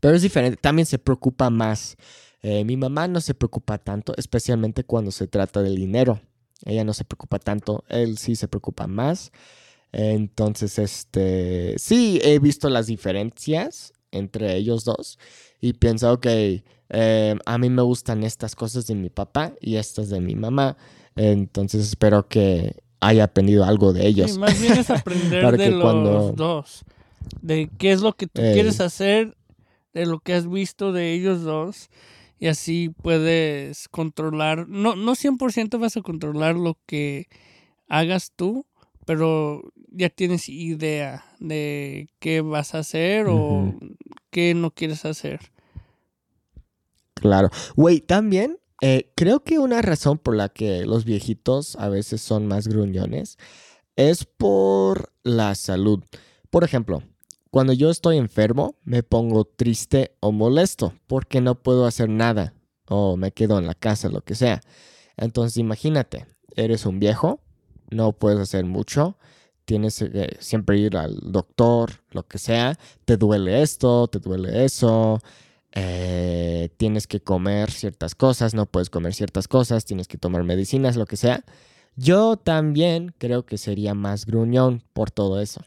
pero 0.00 0.16
es 0.16 0.22
diferente, 0.22 0.58
también 0.60 0.86
se 0.86 0.98
preocupa 0.98 1.50
más 1.50 1.96
eh, 2.42 2.64
mi 2.64 2.76
mamá 2.76 3.08
no 3.08 3.20
se 3.20 3.34
preocupa 3.34 3.78
tanto, 3.78 4.14
especialmente 4.16 4.84
cuando 4.84 5.10
se 5.10 5.26
trata 5.26 5.62
del 5.62 5.76
dinero. 5.76 6.20
Ella 6.64 6.84
no 6.84 6.94
se 6.94 7.04
preocupa 7.04 7.38
tanto, 7.38 7.84
él 7.88 8.18
sí 8.18 8.36
se 8.36 8.48
preocupa 8.48 8.86
más. 8.86 9.32
Entonces, 9.92 10.78
este, 10.78 11.74
sí, 11.78 12.20
he 12.22 12.38
visto 12.38 12.68
las 12.70 12.86
diferencias 12.86 13.92
entre 14.10 14.56
ellos 14.56 14.84
dos 14.84 15.18
y 15.60 15.74
pienso, 15.74 16.12
ok, 16.12 16.26
eh, 16.90 17.36
a 17.44 17.58
mí 17.58 17.70
me 17.70 17.82
gustan 17.82 18.24
estas 18.24 18.54
cosas 18.56 18.86
de 18.86 18.94
mi 18.94 19.10
papá 19.10 19.54
y 19.60 19.76
estas 19.76 20.08
de 20.10 20.20
mi 20.20 20.34
mamá. 20.34 20.76
Entonces, 21.16 21.86
espero 21.86 22.28
que 22.28 22.76
haya 23.00 23.24
aprendido 23.24 23.64
algo 23.64 23.92
de 23.92 24.06
ellos. 24.06 24.38
más 24.38 24.60
bien 24.60 24.74
es 24.74 24.90
aprender 24.90 25.56
de 25.56 25.70
los 25.70 26.34
dos. 26.36 26.84
De 27.42 27.70
qué 27.78 27.92
es 27.92 28.00
lo 28.00 28.14
que 28.14 28.26
tú 28.26 28.40
quieres 28.40 28.80
hacer, 28.80 29.36
de 29.92 30.06
lo 30.06 30.20
que 30.20 30.34
has 30.34 30.48
visto 30.48 30.92
de 30.92 31.12
ellos 31.12 31.42
dos 31.42 31.90
y 32.38 32.46
así 32.46 32.90
puedes 33.02 33.88
controlar, 33.88 34.68
no, 34.68 34.94
no 34.94 35.12
100% 35.14 35.78
vas 35.78 35.96
a 35.96 36.02
controlar 36.02 36.54
lo 36.54 36.78
que 36.86 37.26
hagas 37.88 38.32
tú, 38.34 38.66
pero 39.04 39.62
ya 39.90 40.08
tienes 40.08 40.48
idea 40.48 41.24
de 41.40 42.08
qué 42.20 42.40
vas 42.40 42.74
a 42.74 42.78
hacer 42.78 43.26
o 43.28 43.74
qué 44.30 44.54
no 44.54 44.70
quieres 44.70 45.04
hacer. 45.04 45.40
Claro. 47.14 47.50
Güey, 47.74 48.00
también 48.00 48.58
eh, 48.80 49.12
creo 49.16 49.42
que 49.42 49.58
una 49.58 49.82
razón 49.82 50.18
por 50.18 50.36
la 50.36 50.48
que 50.48 50.86
los 50.86 51.04
viejitos 51.04 51.76
a 51.76 51.88
veces 51.88 52.20
son 52.20 52.46
más 52.46 52.68
gruñones 52.68 53.38
es 53.96 54.24
por 54.24 55.12
la 55.24 55.54
salud. 55.54 56.04
Por 56.50 56.64
ejemplo, 56.64 57.02
cuando 57.50 57.72
yo 57.72 57.90
estoy 57.90 58.18
enfermo, 58.18 58.76
me 58.84 59.02
pongo 59.02 59.44
triste 59.44 60.16
o 60.20 60.32
molesto 60.32 60.92
porque 61.06 61.40
no 61.40 61.56
puedo 61.62 61.86
hacer 61.86 62.08
nada 62.08 62.54
o 62.88 63.16
me 63.16 63.32
quedo 63.32 63.58
en 63.58 63.66
la 63.66 63.74
casa, 63.74 64.08
lo 64.08 64.20
que 64.20 64.34
sea. 64.34 64.60
Entonces 65.16 65.56
imagínate, 65.56 66.26
eres 66.54 66.86
un 66.86 67.00
viejo, 67.00 67.40
no 67.90 68.12
puedes 68.12 68.38
hacer 68.38 68.64
mucho, 68.64 69.18
tienes 69.64 69.98
que 69.98 70.10
eh, 70.14 70.36
siempre 70.40 70.78
ir 70.78 70.96
al 70.96 71.18
doctor, 71.32 71.90
lo 72.10 72.26
que 72.26 72.38
sea, 72.38 72.78
te 73.04 73.16
duele 73.16 73.62
esto, 73.62 74.06
te 74.08 74.18
duele 74.18 74.64
eso, 74.64 75.18
eh, 75.72 76.70
tienes 76.76 77.06
que 77.06 77.20
comer 77.20 77.70
ciertas 77.70 78.14
cosas, 78.14 78.54
no 78.54 78.66
puedes 78.66 78.90
comer 78.90 79.14
ciertas 79.14 79.48
cosas, 79.48 79.84
tienes 79.84 80.08
que 80.08 80.18
tomar 80.18 80.44
medicinas, 80.44 80.96
lo 80.96 81.06
que 81.06 81.16
sea. 81.16 81.44
Yo 81.96 82.36
también 82.36 83.14
creo 83.18 83.44
que 83.44 83.58
sería 83.58 83.94
más 83.94 84.24
gruñón 84.24 84.82
por 84.92 85.10
todo 85.10 85.40
eso. 85.40 85.64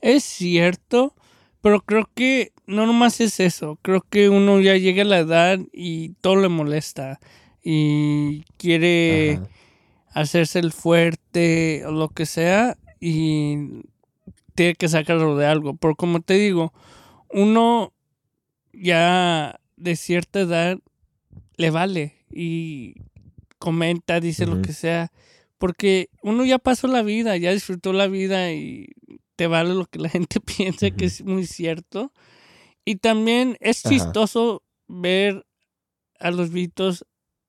Es 0.00 0.22
cierto, 0.22 1.14
pero 1.60 1.80
creo 1.80 2.08
que 2.14 2.52
no 2.66 2.86
nomás 2.86 3.20
es 3.20 3.40
eso. 3.40 3.78
Creo 3.82 4.02
que 4.08 4.28
uno 4.28 4.60
ya 4.60 4.76
llega 4.76 5.02
a 5.02 5.06
la 5.06 5.18
edad 5.18 5.58
y 5.72 6.10
todo 6.20 6.36
le 6.36 6.48
molesta. 6.48 7.18
Y 7.62 8.44
quiere 8.56 9.40
hacerse 10.12 10.60
el 10.60 10.72
fuerte 10.72 11.84
o 11.86 11.90
lo 11.90 12.08
que 12.08 12.26
sea. 12.26 12.76
Y 13.00 13.82
tiene 14.54 14.74
que 14.76 14.88
sacarlo 14.88 15.36
de 15.36 15.46
algo. 15.46 15.74
Pero 15.74 15.96
como 15.96 16.20
te 16.20 16.34
digo, 16.34 16.72
uno 17.30 17.92
ya 18.72 19.60
de 19.76 19.96
cierta 19.96 20.40
edad 20.40 20.78
le 21.56 21.70
vale. 21.70 22.14
Y 22.30 22.94
comenta, 23.58 24.20
dice 24.20 24.46
lo 24.46 24.62
que 24.62 24.72
sea. 24.72 25.12
Porque 25.58 26.10
uno 26.22 26.44
ya 26.44 26.58
pasó 26.58 26.86
la 26.86 27.02
vida, 27.02 27.36
ya 27.36 27.52
disfrutó 27.52 27.92
la 27.92 28.08
vida 28.08 28.52
y 28.52 28.88
te 29.36 29.46
vale 29.46 29.74
lo 29.74 29.86
que 29.86 29.98
la 29.98 30.08
gente 30.10 30.40
piense, 30.40 30.92
que 30.92 31.06
es 31.06 31.22
muy 31.22 31.46
cierto. 31.46 32.12
Y 32.84 32.96
también 32.96 33.56
es 33.60 33.82
chistoso 33.82 34.62
ver 34.86 35.44
a 36.18 36.30
los 36.30 36.50
viejitos 36.50 37.04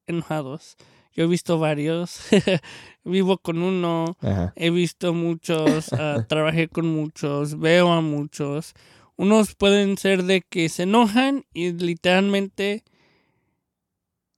enojados. 0.07 0.77
Yo 1.13 1.23
he 1.23 1.27
visto 1.27 1.57
varios, 1.57 2.19
vivo 3.03 3.39
con 3.39 3.61
uno, 3.63 4.17
he 4.55 4.69
visto 4.69 5.13
muchos, 5.13 5.91
ah, 5.93 6.25
trabajé 6.27 6.67
con 6.67 6.87
muchos, 6.87 7.57
veo 7.59 7.91
a 7.91 8.01
muchos. 8.01 8.73
Unos 9.17 9.55
pueden 9.55 9.97
ser 9.97 10.23
de 10.23 10.41
que 10.41 10.69
se 10.69 10.83
enojan 10.83 11.45
y 11.53 11.71
literalmente 11.73 12.83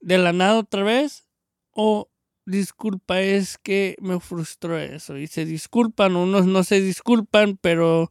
de 0.00 0.18
la 0.18 0.32
nada 0.32 0.58
otra 0.58 0.82
vez, 0.82 1.26
o 1.72 2.08
disculpa, 2.46 3.20
es 3.20 3.58
que 3.58 3.96
me 4.00 4.18
frustró 4.20 4.78
eso. 4.78 5.18
Y 5.18 5.26
se 5.26 5.44
disculpan, 5.44 6.16
unos 6.16 6.46
no 6.46 6.64
se 6.64 6.80
disculpan, 6.80 7.58
pero 7.60 8.08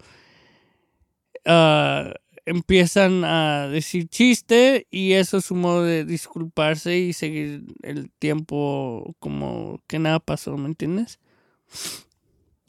uh, 1.46 2.12
empiezan 2.46 3.24
a 3.26 3.68
decir 3.68 4.08
chiste 4.08 4.88
y 4.90 5.14
eso 5.14 5.38
es 5.38 5.52
un 5.52 5.62
modo 5.62 5.84
de 5.84 6.06
disculparse 6.06 6.98
y 6.98 7.14
seguir 7.14 7.64
el 7.82 8.12
tiempo 8.12 9.16
como 9.20 9.82
que 9.88 10.00
nada 10.00 10.20
pasó, 10.20 10.58
¿me 10.58 10.68
entiendes? 10.68 11.20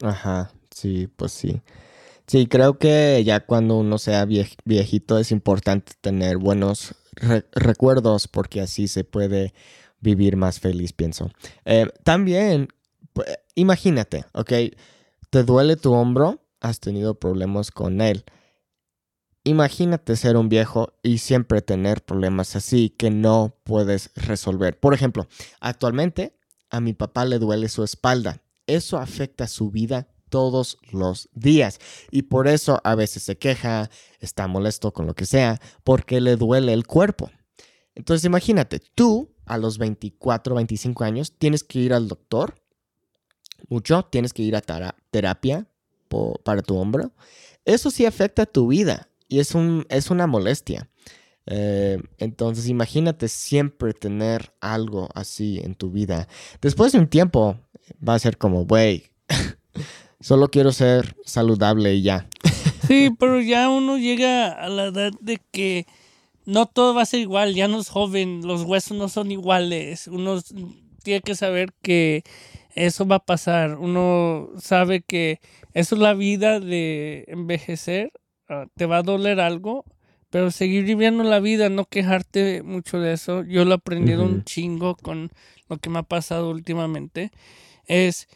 Ajá, 0.03 0.53
sí, 0.71 1.09
pues 1.17 1.33
sí. 1.33 1.61
Sí, 2.31 2.47
creo 2.47 2.79
que 2.79 3.25
ya 3.25 3.45
cuando 3.45 3.77
uno 3.77 3.99
sea 3.99 4.25
viejito 4.25 5.19
es 5.19 5.33
importante 5.33 5.95
tener 6.01 6.37
buenos 6.37 6.95
recuerdos 7.51 8.29
porque 8.29 8.61
así 8.61 8.87
se 8.87 9.03
puede 9.03 9.53
vivir 9.99 10.37
más 10.37 10.61
feliz, 10.61 10.93
pienso. 10.93 11.33
Eh, 11.65 11.89
también, 12.05 12.69
imagínate, 13.57 14.27
¿ok? 14.33 14.53
Te 15.31 15.43
duele 15.43 15.75
tu 15.75 15.93
hombro, 15.93 16.41
has 16.61 16.79
tenido 16.79 17.19
problemas 17.19 17.73
con 17.73 18.01
él. 18.01 18.25
Imagínate 19.43 20.15
ser 20.15 20.37
un 20.37 20.49
viejo 20.49 20.93
y 21.03 21.19
siempre 21.19 21.63
tener 21.63 22.05
problemas 22.05 22.55
así 22.55 22.91
que 22.91 23.11
no 23.11 23.57
puedes 23.65 24.13
resolver. 24.15 24.79
Por 24.79 24.95
ejemplo, 24.95 25.27
actualmente 25.59 26.39
a 26.71 26.81
mi 26.81 26.93
papá 26.93 27.25
le 27.25 27.41
duele 27.41 27.69
su 27.69 27.83
espalda. 27.83 28.41
Eso 28.69 28.99
afecta 28.99 29.49
su 29.49 29.73
vida 29.73 30.07
todos 30.31 30.79
los 30.93 31.29
días. 31.35 31.79
Y 32.11 32.23
por 32.23 32.49
eso 32.49 32.81
a 32.85 32.95
veces 32.95 33.23
se 33.23 33.37
queja, 33.37 33.91
está 34.21 34.47
molesto 34.47 34.93
con 34.93 35.07
lo 35.07 35.15
que 35.15 35.27
sea, 35.27 35.61
porque 35.85 36.21
le 36.21 36.37
duele 36.37 36.73
el 36.73 36.87
cuerpo. 36.87 37.31
Entonces 37.95 38.25
imagínate, 38.25 38.81
tú 38.95 39.29
a 39.45 39.59
los 39.59 39.77
24, 39.79 40.55
25 40.55 41.05
años 41.05 41.35
tienes 41.37 41.65
que 41.65 41.81
ir 41.81 41.93
al 41.93 42.09
doctor 42.09 42.55
mucho, 43.69 44.05
tienes 44.05 44.33
que 44.33 44.43
ir 44.43 44.57
a 44.57 44.63
terapia 45.11 45.67
para 46.45 46.63
tu 46.63 46.77
hombro. 46.77 47.13
Eso 47.65 47.91
sí 47.91 48.07
afecta 48.07 48.43
a 48.43 48.47
tu 48.47 48.69
vida 48.69 49.09
y 49.29 49.41
es, 49.41 49.55
un, 49.55 49.87
es 49.91 50.11
una 50.11 50.27
molestia. 50.27 50.89
Eh, 51.47 51.99
entonces 52.19 52.69
imagínate 52.69 53.29
siempre 53.29 53.93
tener 53.93 54.53
algo 54.61 55.09
así 55.15 55.61
en 55.63 55.75
tu 55.75 55.91
vida. 55.91 56.29
Después 56.61 56.93
de 56.93 56.99
un 56.99 57.09
tiempo 57.09 57.59
va 58.07 58.15
a 58.15 58.19
ser 58.19 58.39
como, 58.39 58.67
güey, 58.67 59.11
Solo 60.21 60.49
quiero 60.51 60.73
ser 60.73 61.17
saludable 61.25 61.95
y 61.95 62.03
ya. 62.03 62.29
Sí, 62.87 63.11
pero 63.21 63.41
ya 63.41 63.69
uno 63.69 63.99
llega 63.99 64.49
a 64.51 64.69
la 64.69 64.87
edad 64.87 65.13
de 65.21 65.41
que 65.53 65.87
no 66.45 66.67
todo 66.67 66.93
va 66.93 67.03
a 67.03 67.07
ser 67.07 67.21
igual, 67.21 67.55
ya 67.55 67.69
no 67.69 67.79
es 67.79 67.89
joven, 67.89 68.41
los 68.45 68.63
huesos 68.63 68.97
no 68.97 69.09
son 69.09 69.31
iguales, 69.31 70.09
uno 70.09 70.41
tiene 71.05 71.21
que 71.21 71.37
saber 71.37 71.73
que 71.83 72.25
eso 72.75 73.07
va 73.07 73.17
a 73.17 73.25
pasar, 73.25 73.79
uno 73.79 74.49
sabe 74.59 75.03
que 75.03 75.39
eso 75.73 75.95
es 75.95 76.01
la 76.01 76.15
vida 76.15 76.59
de 76.59 77.27
envejecer, 77.29 78.11
ah, 78.49 78.67
te 78.77 78.87
va 78.87 78.99
a 78.99 79.03
doler 79.03 79.39
algo, 79.39 79.85
pero 80.31 80.51
seguir 80.51 80.85
viviendo 80.85 81.23
la 81.23 81.39
vida, 81.39 81.69
no 81.69 81.85
quejarte 81.85 82.63
mucho 82.63 82.99
de 82.99 83.13
eso, 83.13 83.45
yo 83.45 83.65
lo 83.65 83.73
he 83.73 83.75
aprendido 83.75 84.25
un 84.25 84.43
chingo 84.43 84.97
con 84.97 85.31
lo 85.69 85.79
que 85.79 85.91
me 85.91 86.01
ha 86.01 86.03
pasado 86.03 86.51
últimamente, 86.51 87.31
es 87.87 88.27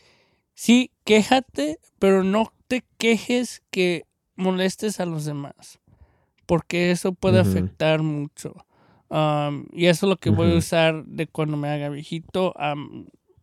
Sí, 0.55 0.91
quéjate, 1.05 1.79
pero 1.99 2.25
no 2.25 2.53
te 2.69 2.85
quejes 2.97 3.63
que 3.71 4.07
molestes 4.37 5.01
a 5.01 5.07
los 5.07 5.25
demás, 5.25 5.81
porque 6.47 6.91
eso 6.91 7.13
puede 7.13 7.41
afectar 7.41 8.03
mucho. 8.03 8.55
y 9.73 9.87
eso 9.87 10.07
es 10.07 10.11
lo 10.11 10.17
que 10.17 10.31
voy 10.31 10.53
a 10.53 10.57
usar 10.57 11.05
de 11.05 11.27
cuando 11.27 11.57
me 11.57 11.69
haga 11.69 11.89
viejito 11.89 12.55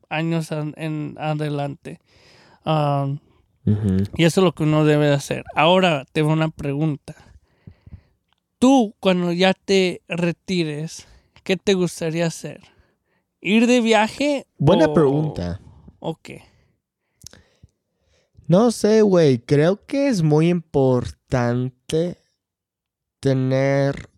años 0.09 0.49
en 0.51 1.15
adelante. 1.17 1.99
Y 4.17 4.23
eso 4.23 4.41
es 4.41 4.43
lo 4.43 4.53
que 4.53 4.63
uno 4.63 4.85
debe 4.85 5.07
de 5.07 5.13
hacer. 5.13 5.43
Ahora 5.55 6.05
tengo 6.11 6.31
una 6.31 6.49
pregunta. 6.49 7.15
Tú, 8.57 8.95
cuando 8.99 9.31
ya 9.31 9.53
te 9.53 10.01
retires, 10.07 11.07
¿qué 11.43 11.57
te 11.57 11.73
gustaría 11.73 12.27
hacer? 12.27 12.61
¿Ir 13.39 13.65
de 13.65 13.81
viaje? 13.81 14.45
Buena 14.57 14.93
pregunta. 14.93 15.59
¿O 15.99 16.15
qué? 16.15 16.43
No 18.51 18.71
sé, 18.71 19.01
güey. 19.01 19.39
Creo 19.39 19.85
que 19.85 20.09
es 20.09 20.23
muy 20.23 20.49
importante 20.49 22.17
tener 23.21 24.09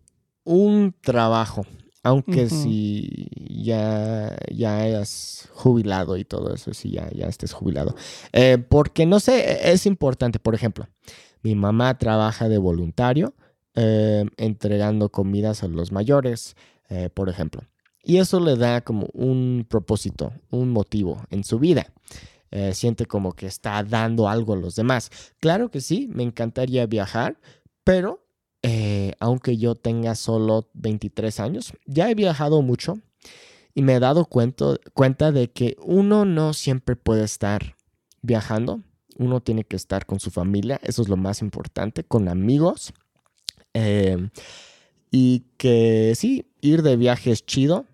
un 0.42 0.92
trabajo. 1.00 1.64
Aunque 2.02 2.48
si 2.48 3.28
ya, 3.62 4.36
ya 4.52 4.78
hayas 4.78 5.48
jubilado 5.52 6.16
y 6.16 6.24
todo 6.24 6.52
eso, 6.52 6.74
si 6.74 6.90
ya, 6.90 7.08
ya 7.12 7.28
estés 7.28 7.52
jubilado. 7.52 7.94
Eh, 8.32 8.58
porque 8.58 9.06
no 9.06 9.20
sé, 9.20 9.38
e, 9.38 9.72
es 9.72 9.86
importante. 9.86 10.40
Por 10.40 10.56
ejemplo, 10.56 10.88
mi 11.44 11.54
mamá 11.54 11.96
trabaja 11.96 12.48
de 12.48 12.58
voluntario 12.58 13.34
eh, 13.76 14.24
entregando 14.36 15.10
comidas 15.10 15.62
a 15.62 15.68
los 15.68 15.92
mayores, 15.92 16.56
eh, 16.88 17.08
por 17.08 17.28
ejemplo. 17.28 17.62
Y 18.02 18.16
eso 18.16 18.40
le 18.40 18.56
da 18.56 18.80
como 18.80 19.06
un 19.12 19.64
propósito, 19.68 20.32
un 20.50 20.70
motivo 20.70 21.22
en 21.30 21.44
su 21.44 21.60
vida. 21.60 21.86
Eh, 22.56 22.72
siente 22.72 23.06
como 23.06 23.32
que 23.32 23.46
está 23.46 23.82
dando 23.82 24.28
algo 24.28 24.52
a 24.52 24.56
los 24.56 24.76
demás. 24.76 25.10
Claro 25.40 25.72
que 25.72 25.80
sí, 25.80 26.08
me 26.12 26.22
encantaría 26.22 26.86
viajar, 26.86 27.40
pero 27.82 28.28
eh, 28.62 29.14
aunque 29.18 29.56
yo 29.56 29.74
tenga 29.74 30.14
solo 30.14 30.70
23 30.74 31.40
años, 31.40 31.72
ya 31.84 32.08
he 32.08 32.14
viajado 32.14 32.62
mucho 32.62 33.00
y 33.74 33.82
me 33.82 33.96
he 33.96 33.98
dado 33.98 34.26
cuenta 34.26 35.32
de 35.32 35.50
que 35.50 35.76
uno 35.82 36.24
no 36.24 36.52
siempre 36.52 36.94
puede 36.94 37.24
estar 37.24 37.74
viajando, 38.22 38.82
uno 39.18 39.40
tiene 39.40 39.64
que 39.64 39.74
estar 39.74 40.06
con 40.06 40.20
su 40.20 40.30
familia, 40.30 40.78
eso 40.84 41.02
es 41.02 41.08
lo 41.08 41.16
más 41.16 41.42
importante, 41.42 42.04
con 42.04 42.28
amigos. 42.28 42.94
Eh, 43.74 44.30
y 45.10 45.40
que 45.56 46.12
sí, 46.14 46.52
ir 46.60 46.82
de 46.82 46.96
viaje 46.96 47.32
es 47.32 47.44
chido, 47.44 47.86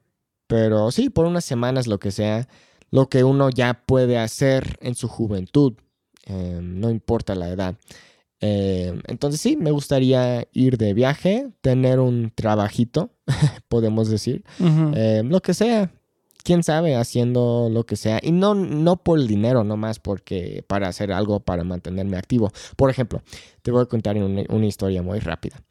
pero 0.47 0.91
sí, 0.91 1.09
por 1.09 1.25
unas 1.25 1.47
semanas, 1.47 1.87
lo 1.87 1.99
que 1.99 2.11
sea, 2.11 2.47
lo 2.91 3.09
que 3.09 3.25
uno 3.25 3.51
ya 3.51 3.83
puede 3.87 4.19
hacer 4.19 4.79
en 4.81 4.95
su 4.95 5.09
juventud, 5.09 5.75
em, 6.27 6.81
no 6.81 6.91
importa 6.91 7.35
la 7.35 7.49
edad. 7.49 7.77
Em, 8.41 9.01
entonces 9.07 9.41
sí, 9.41 9.57
me 9.57 9.71
gustaría 9.71 10.47
ir 10.53 10.79
de 10.79 10.95
viaje, 10.95 11.51
tener 11.61 12.01
un 12.01 12.33
trabajito, 12.35 13.11
podemos 13.69 14.09
decir, 14.09 14.45
em, 14.59 15.29
lo 15.29 15.41
que 15.41 15.55
sea, 15.55 15.93
quién 16.43 16.63
sabe, 16.63 16.97
haciendo 16.97 17.69
lo 17.71 17.85
que 17.85 17.97
sea. 17.97 18.19
Y 18.23 18.33
no, 18.33 18.55
no 18.55 18.97
por 18.97 19.19
el 19.19 19.29
dinero, 19.29 19.63
nomás 19.63 19.99
porque 19.99 20.65
para 20.67 20.89
hacer 20.89 21.13
algo 21.13 21.41
para 21.41 21.65
mantenerme 21.65 22.17
activo. 22.17 22.51
Por 22.77 22.91
ejemplo, 22.91 23.23
te 23.63 23.71
voy 23.71 23.83
a 23.83 23.87
contar 23.87 24.17
una, 24.17 24.43
una 24.49 24.67
historia 24.67 25.03
muy 25.03 25.19
rápida. 25.21 25.63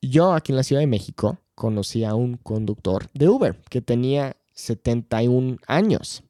yo 0.00 0.32
aquí 0.32 0.52
en 0.52 0.56
la 0.56 0.62
Ciudad 0.62 0.80
de 0.80 0.86
México 0.86 1.38
conocí 1.54 2.04
a 2.04 2.14
un 2.14 2.38
conductor 2.38 3.08
de 3.14 3.28
Uber 3.28 3.56
que 3.68 3.80
tenía 3.80 4.36
71 4.54 5.58
años. 5.66 6.24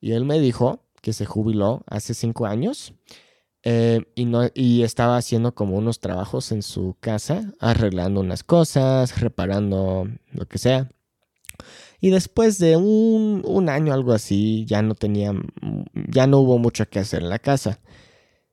Y 0.00 0.12
él 0.12 0.24
me 0.24 0.40
dijo 0.40 0.84
que 1.00 1.12
se 1.12 1.26
jubiló 1.26 1.82
hace 1.86 2.14
5 2.14 2.46
años 2.46 2.94
eh, 3.64 4.00
y, 4.14 4.24
no, 4.24 4.48
y 4.54 4.82
estaba 4.82 5.16
haciendo 5.16 5.54
como 5.54 5.76
unos 5.76 6.00
trabajos 6.00 6.50
en 6.52 6.62
su 6.62 6.96
casa, 7.00 7.52
arreglando 7.60 8.20
unas 8.20 8.42
cosas, 8.42 9.20
reparando 9.20 10.08
lo 10.32 10.46
que 10.46 10.58
sea. 10.58 10.90
Y 12.00 12.10
después 12.10 12.58
de 12.58 12.76
un, 12.76 13.42
un 13.46 13.68
año, 13.68 13.92
algo 13.92 14.12
así, 14.12 14.64
ya 14.66 14.82
no 14.82 14.96
tenía, 14.96 15.32
ya 15.92 16.26
no 16.26 16.40
hubo 16.40 16.58
mucho 16.58 16.88
que 16.88 16.98
hacer 16.98 17.22
en 17.22 17.28
la 17.28 17.38
casa. 17.38 17.80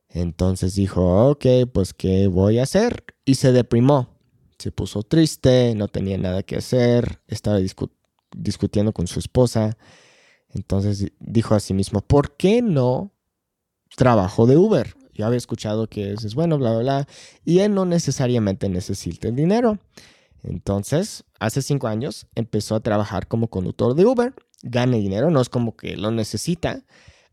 Entonces 0.08 0.74
dijo, 0.74 1.30
ok, 1.30 1.46
pues 1.72 1.94
¿qué 1.94 2.28
voy 2.28 2.58
a 2.58 2.64
hacer? 2.64 3.04
Y 3.24 3.36
se 3.36 3.52
deprimó. 3.52 4.08
Se 4.58 4.70
puso 4.72 5.02
triste, 5.02 5.74
no 5.74 5.88
tenía 5.88 6.18
nada 6.18 6.42
que 6.42 6.56
hacer, 6.56 7.20
estaba 7.26 7.58
discutiendo 7.58 7.99
discutiendo 8.36 8.92
con 8.92 9.06
su 9.06 9.18
esposa. 9.18 9.76
Entonces 10.48 11.12
dijo 11.18 11.54
a 11.54 11.60
sí 11.60 11.74
mismo, 11.74 12.00
¿por 12.00 12.36
qué 12.36 12.62
no 12.62 13.12
trabajo 13.96 14.46
de 14.46 14.56
Uber? 14.56 14.94
Yo 15.14 15.26
había 15.26 15.38
escuchado 15.38 15.86
que 15.86 16.12
es 16.12 16.34
bueno, 16.34 16.58
bla, 16.58 16.70
bla, 16.70 16.80
bla. 16.80 17.08
Y 17.44 17.60
él 17.60 17.74
no 17.74 17.84
necesariamente 17.84 18.68
necesita 18.68 19.28
el 19.28 19.36
dinero. 19.36 19.78
Entonces, 20.42 21.24
hace 21.38 21.62
cinco 21.62 21.88
años 21.88 22.26
empezó 22.34 22.74
a 22.74 22.80
trabajar 22.80 23.26
como 23.26 23.48
conductor 23.48 23.94
de 23.94 24.06
Uber. 24.06 24.34
Gana 24.62 24.96
dinero, 24.96 25.30
no 25.30 25.40
es 25.40 25.48
como 25.48 25.76
que 25.76 25.96
lo 25.96 26.10
necesita, 26.10 26.84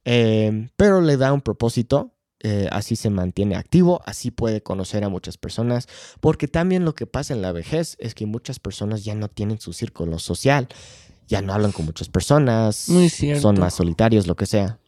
eh, 0.06 0.70
pero 0.78 1.02
le 1.02 1.18
da 1.18 1.34
un 1.34 1.42
propósito. 1.42 2.14
Eh, 2.42 2.68
así 2.72 2.96
se 2.96 3.10
mantiene 3.10 3.56
activo, 3.56 4.02
así 4.06 4.30
puede 4.30 4.62
conocer 4.62 5.04
a 5.04 5.10
muchas 5.10 5.38
personas, 5.38 5.88
porque 6.20 6.48
también 6.48 6.86
lo 6.86 6.94
que 6.94 7.08
pasa 7.08 7.34
en 7.34 7.42
la 7.42 7.52
vejez 7.52 7.98
es 8.00 8.14
que 8.14 8.28
muchas 8.28 8.60
personas 8.60 9.04
ya 9.04 9.16
no 9.16 9.28
tienen 9.28 9.60
su 9.60 9.74
círculo 9.74 10.20
social, 10.20 10.68
ya 11.28 11.42
no 11.42 11.54
hablan 11.54 11.72
con 11.72 11.86
muchas 11.86 12.10
personas, 12.10 12.92
son 13.42 13.60
más 13.60 13.74
solitarios, 13.74 14.28
lo 14.28 14.36
que 14.36 14.46
sea. 14.46 14.80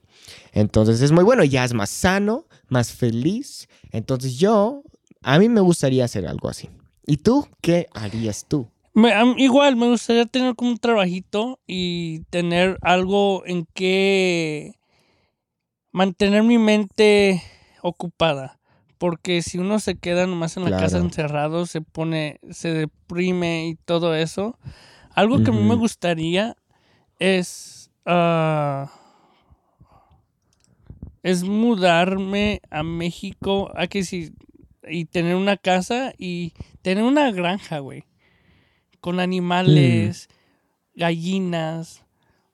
Entonces 0.54 1.02
es 1.02 1.12
muy 1.12 1.24
bueno, 1.24 1.44
ya 1.44 1.66
es 1.66 1.74
más 1.74 1.90
sano, 1.90 2.46
más 2.68 2.92
feliz. 2.92 3.68
Entonces 3.92 4.38
yo, 4.38 4.84
a 5.24 5.40
mí 5.40 5.50
me 5.50 5.62
gustaría 5.62 6.06
hacer 6.06 6.28
algo 6.28 6.50
así. 6.50 6.70
¿Y 7.06 7.18
tú 7.18 7.48
qué 7.62 7.88
harías 7.94 8.46
tú? 8.48 8.68
igual, 9.38 9.76
me 9.76 9.88
gustaría 9.88 10.26
tener 10.26 10.56
como 10.56 10.72
un 10.72 10.78
trabajito 10.78 11.60
y 11.66 12.22
tener 12.30 12.78
algo 12.82 13.44
en 13.46 13.66
que 13.74 14.76
mantener 15.92 16.44
mi 16.44 16.58
mente 16.58 17.42
ocupada. 17.82 18.60
Porque 18.98 19.42
si 19.42 19.58
uno 19.58 19.80
se 19.80 19.96
queda 19.96 20.28
nomás 20.28 20.58
en 20.58 20.70
la 20.70 20.78
casa 20.78 20.98
encerrado, 20.98 21.66
se 21.66 21.82
pone, 21.82 22.40
se 22.52 22.74
deprime 22.74 23.68
y 23.68 23.76
todo 23.76 24.14
eso. 24.14 24.60
Algo 25.16 25.42
que 25.42 25.52
a 25.52 25.54
mí 25.54 25.64
me 25.64 25.76
gustaría 25.76 26.58
es... 27.18 27.92
Ah, 28.06 28.92
es 31.24 31.44
mudarme 31.44 32.62
a 32.70 32.84
México, 32.84 33.72
a 33.76 33.88
que 33.88 34.04
sí, 34.04 34.34
y 34.88 35.06
tener 35.06 35.36
una 35.36 35.58
casa 35.58 36.14
y 36.18 36.54
tener 36.82 37.04
una 37.04 37.32
granja, 37.32 37.80
güey, 37.80 38.06
con 39.02 39.20
animales, 39.20 40.30
gallinas, 40.96 42.06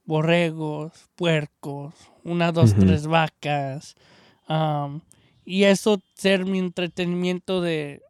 borregos, 0.06 1.10
puercos, 1.16 1.94
una, 2.24 2.52
dos, 2.52 2.76
tres 2.76 3.08
vacas, 3.08 3.96
am, 4.48 5.02
y 5.46 5.64
eso 5.64 6.02
ser 6.16 6.46
mi 6.46 6.60
entretenimiento 6.60 7.62
de 7.62 8.02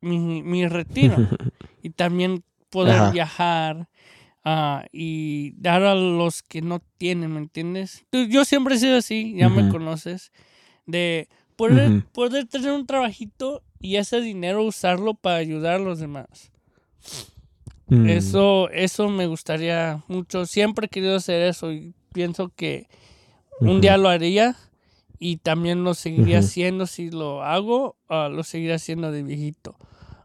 mi, 0.00 0.42
mi 0.42 0.66
retiro 0.66 1.16
y 1.82 1.90
también 1.90 2.42
poder 2.70 2.96
Ajá. 2.96 3.10
viajar 3.10 3.88
ah, 4.44 4.84
y 4.92 5.52
dar 5.60 5.82
a 5.82 5.94
los 5.94 6.42
que 6.42 6.62
no 6.62 6.80
tienen, 6.98 7.32
¿me 7.32 7.38
entiendes? 7.38 8.04
Tú- 8.10 8.26
Yo 8.26 8.44
siempre 8.44 8.74
he 8.74 8.78
sido 8.78 8.96
así, 8.98 9.34
ya 9.36 9.48
me 9.48 9.68
conoces, 9.68 10.32
de 10.86 11.28
poder, 11.56 12.04
poder 12.12 12.46
tener 12.46 12.70
un 12.72 12.86
trabajito 12.86 13.62
y 13.80 13.96
ese 13.96 14.20
dinero 14.20 14.64
usarlo 14.64 15.14
para 15.14 15.36
ayudar 15.36 15.74
a 15.74 15.78
los 15.78 15.98
demás. 15.98 16.50
Mm. 17.88 18.06
Eso, 18.06 18.68
eso 18.70 19.08
me 19.08 19.26
gustaría 19.26 20.02
mucho. 20.08 20.46
Siempre 20.46 20.86
he 20.86 20.88
querido 20.88 21.16
hacer 21.16 21.42
eso 21.42 21.72
y 21.72 21.94
pienso 22.12 22.50
que 22.54 22.86
un 23.60 23.80
día 23.80 23.96
lo 23.96 24.08
haría 24.08 24.56
y 25.18 25.38
también 25.38 25.84
lo 25.84 25.94
seguiría 25.94 26.38
haciendo 26.40 26.86
si 26.86 27.10
lo 27.10 27.42
hago, 27.42 27.96
ah, 28.08 28.28
lo 28.30 28.44
seguiría 28.44 28.76
haciendo 28.76 29.10
de 29.10 29.22
viejito. 29.22 29.76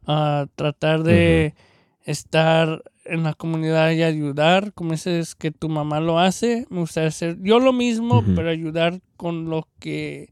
Ah, 0.06 0.46
tratar 0.56 1.04
de 1.04 1.56
estar 2.06 2.84
en 3.06 3.24
la 3.24 3.34
comunidad 3.34 3.92
y 3.92 4.04
ayudar, 4.04 4.74
como 4.74 4.92
dices 4.92 5.36
que 5.36 5.52
tu 5.52 5.70
mamá 5.70 6.00
lo 6.00 6.20
hace, 6.20 6.66
me 6.70 6.80
gustaría 6.82 7.10
hacer 7.10 7.38
yo 7.42 7.60
lo 7.60 7.74
mismo, 7.74 8.24
pero 8.36 8.50
ayudar 8.50 9.02
con 9.18 9.50
lo 9.50 9.68
que 9.80 10.30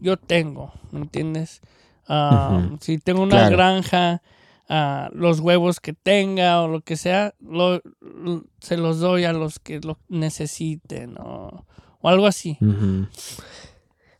yo 0.00 0.16
tengo, 0.16 0.72
¿me 0.92 1.00
entiendes? 1.00 1.60
Ah. 2.08 2.68
Si 2.80 2.98
tengo 2.98 3.22
una 3.22 3.36
Claro. 3.36 3.56
granja, 3.56 4.22
ah, 4.68 5.10
los 5.12 5.40
huevos 5.40 5.80
que 5.80 5.92
tenga 5.92 6.62
o 6.62 6.68
lo 6.68 6.80
que 6.80 6.96
sea, 6.96 7.34
lo, 7.40 7.80
lo- 8.00 8.44
se 8.60 8.76
los 8.76 8.98
doy 9.00 9.24
a 9.24 9.32
los 9.32 9.58
que 9.58 9.80
lo 9.80 9.98
necesiten 10.08 11.16
o, 11.18 11.64
o 12.00 12.08
algo 12.08 12.26
así. 12.26 12.58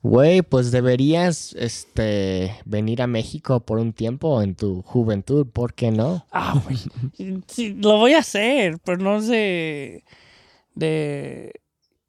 Güey, 0.02 0.42
pues 0.42 0.70
deberías 0.70 1.52
este 1.58 2.54
venir 2.64 3.02
a 3.02 3.08
México 3.08 3.58
por 3.60 3.78
un 3.78 3.92
tiempo 3.92 4.40
en 4.40 4.54
tu 4.54 4.82
juventud, 4.82 5.46
¿por 5.48 5.74
qué 5.74 5.90
no? 5.90 6.24
Ah, 6.30 6.62
güey. 6.64 6.78
Sí, 7.48 7.74
lo 7.74 7.96
voy 7.96 8.12
a 8.12 8.18
hacer, 8.20 8.78
pero 8.84 8.98
no 8.98 9.20
sé 9.20 10.04
de 10.76 11.52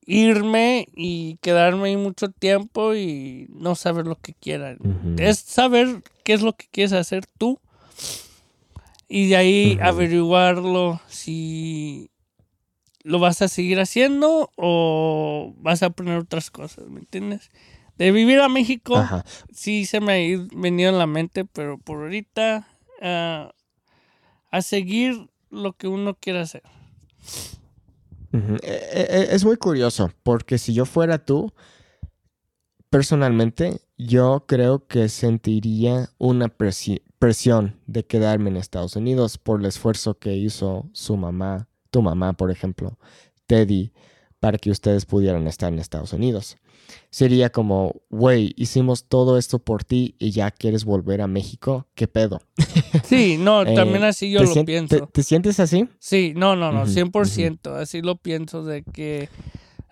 irme 0.05 0.87
y 0.95 1.37
quedarme 1.41 1.89
ahí 1.89 1.97
mucho 1.97 2.29
tiempo 2.29 2.93
y 2.93 3.47
no 3.49 3.73
saber 3.75 4.05
lo 4.05 4.15
que 4.15 4.33
quiera. 4.35 4.75
Ujú. 4.79 5.15
Es 5.17 5.39
saber 5.39 6.03
qué 6.23 6.33
es 6.33 6.41
lo 6.43 6.53
que 6.53 6.67
quieres 6.71 6.93
hacer 6.93 7.25
tú 7.39 7.59
y 9.07 9.27
de 9.29 9.35
ahí 9.37 9.77
averiguarlo 9.81 10.99
si 11.07 12.09
lo 13.03 13.19
vas 13.19 13.41
a 13.41 13.47
seguir 13.47 13.79
haciendo 13.79 14.51
o 14.57 15.53
vas 15.59 15.81
a 15.83 15.89
poner 15.91 16.17
otras 16.17 16.51
cosas, 16.51 16.87
¿me 16.89 16.99
entiendes? 16.99 17.49
De 17.97 18.11
vivir 18.11 18.39
a 18.41 18.49
México 18.49 18.95
Ajá. 18.97 19.23
sí 19.53 19.85
se 19.85 19.99
me 20.01 20.11
ha 20.13 20.19
ido- 20.19 20.47
venido 20.55 20.89
en 20.89 20.97
la 20.99 21.07
mente, 21.07 21.45
pero 21.45 21.77
por 21.77 21.99
ahorita 22.03 22.67
ah, 23.01 23.51
a 24.51 24.61
seguir 24.61 25.29
lo 25.49 25.73
que 25.73 25.87
uno 25.87 26.15
quiera 26.15 26.41
hacer. 26.41 26.63
Ujú. 28.33 28.55
E- 28.61 29.07
e- 29.09 29.27
Es 29.35 29.45
muy 29.45 29.55
curioso, 29.57 30.11
porque 30.23 30.57
si 30.57 30.73
yo 30.73 30.85
fuera 30.85 31.17
tú, 31.23 31.53
personalmente, 32.89 33.79
yo 33.97 34.45
creo 34.47 34.85
que 34.87 35.09
sentiría 35.09 36.09
una 36.17 36.47
presi- 36.55 37.01
presión 37.19 37.79
de 37.87 38.05
quedarme 38.05 38.49
en 38.49 38.57
Estados 38.57 38.95
Unidos 38.95 39.37
por 39.37 39.59
el 39.59 39.65
esfuerzo 39.65 40.17
que 40.17 40.35
hizo 40.35 40.89
su 40.93 41.17
mamá, 41.17 41.67
tu 41.91 42.01
mamá, 42.01 42.33
por 42.33 42.51
ejemplo, 42.51 42.97
Teddy, 43.47 43.91
para 44.39 44.57
que 44.57 44.69
ustedes 44.69 45.05
pudieran 45.05 45.47
estar 45.47 45.71
en 45.73 45.79
Estados 45.79 46.13
Unidos. 46.13 46.57
Sería 47.09 47.49
como, 47.51 47.95
güey, 48.09 48.53
hicimos 48.55 49.05
todo 49.05 49.37
esto 49.37 49.59
por 49.59 49.83
ti 49.83 50.15
y 50.19 50.31
ya 50.31 50.51
quieres 50.51 50.85
volver 50.85 51.21
a 51.21 51.27
México, 51.27 51.87
¿qué 51.95 52.07
pedo? 52.07 52.41
Sí, 53.03 53.37
no, 53.39 53.63
Eh, 53.63 53.73
también 53.73 54.03
así 54.03 54.31
yo 54.31 54.41
¿Te 54.41 54.55
lo 54.55 54.65
pienso. 54.65 54.97
¿Te, 54.97 55.07
te 55.07 55.23
sientes 55.23 55.59
así? 55.59 55.87
Sí, 55.99 56.33
no, 56.35 56.55
no, 56.55 56.71
no, 56.71 56.83
Ujú, 56.83 56.91
100%, 56.91 57.75
así 57.75 58.01
lo 58.01 58.17
pienso 58.17 58.63
de 58.63 58.83
que 58.83 59.29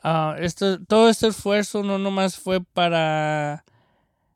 ah, 0.03 0.35
esto, 0.39 0.83
todo 0.83 1.09
este 1.09 1.27
esfuerzo 1.27 1.81
no 1.81 1.97
nomás 1.97 2.37
fue 2.37 2.61
para 2.61 3.63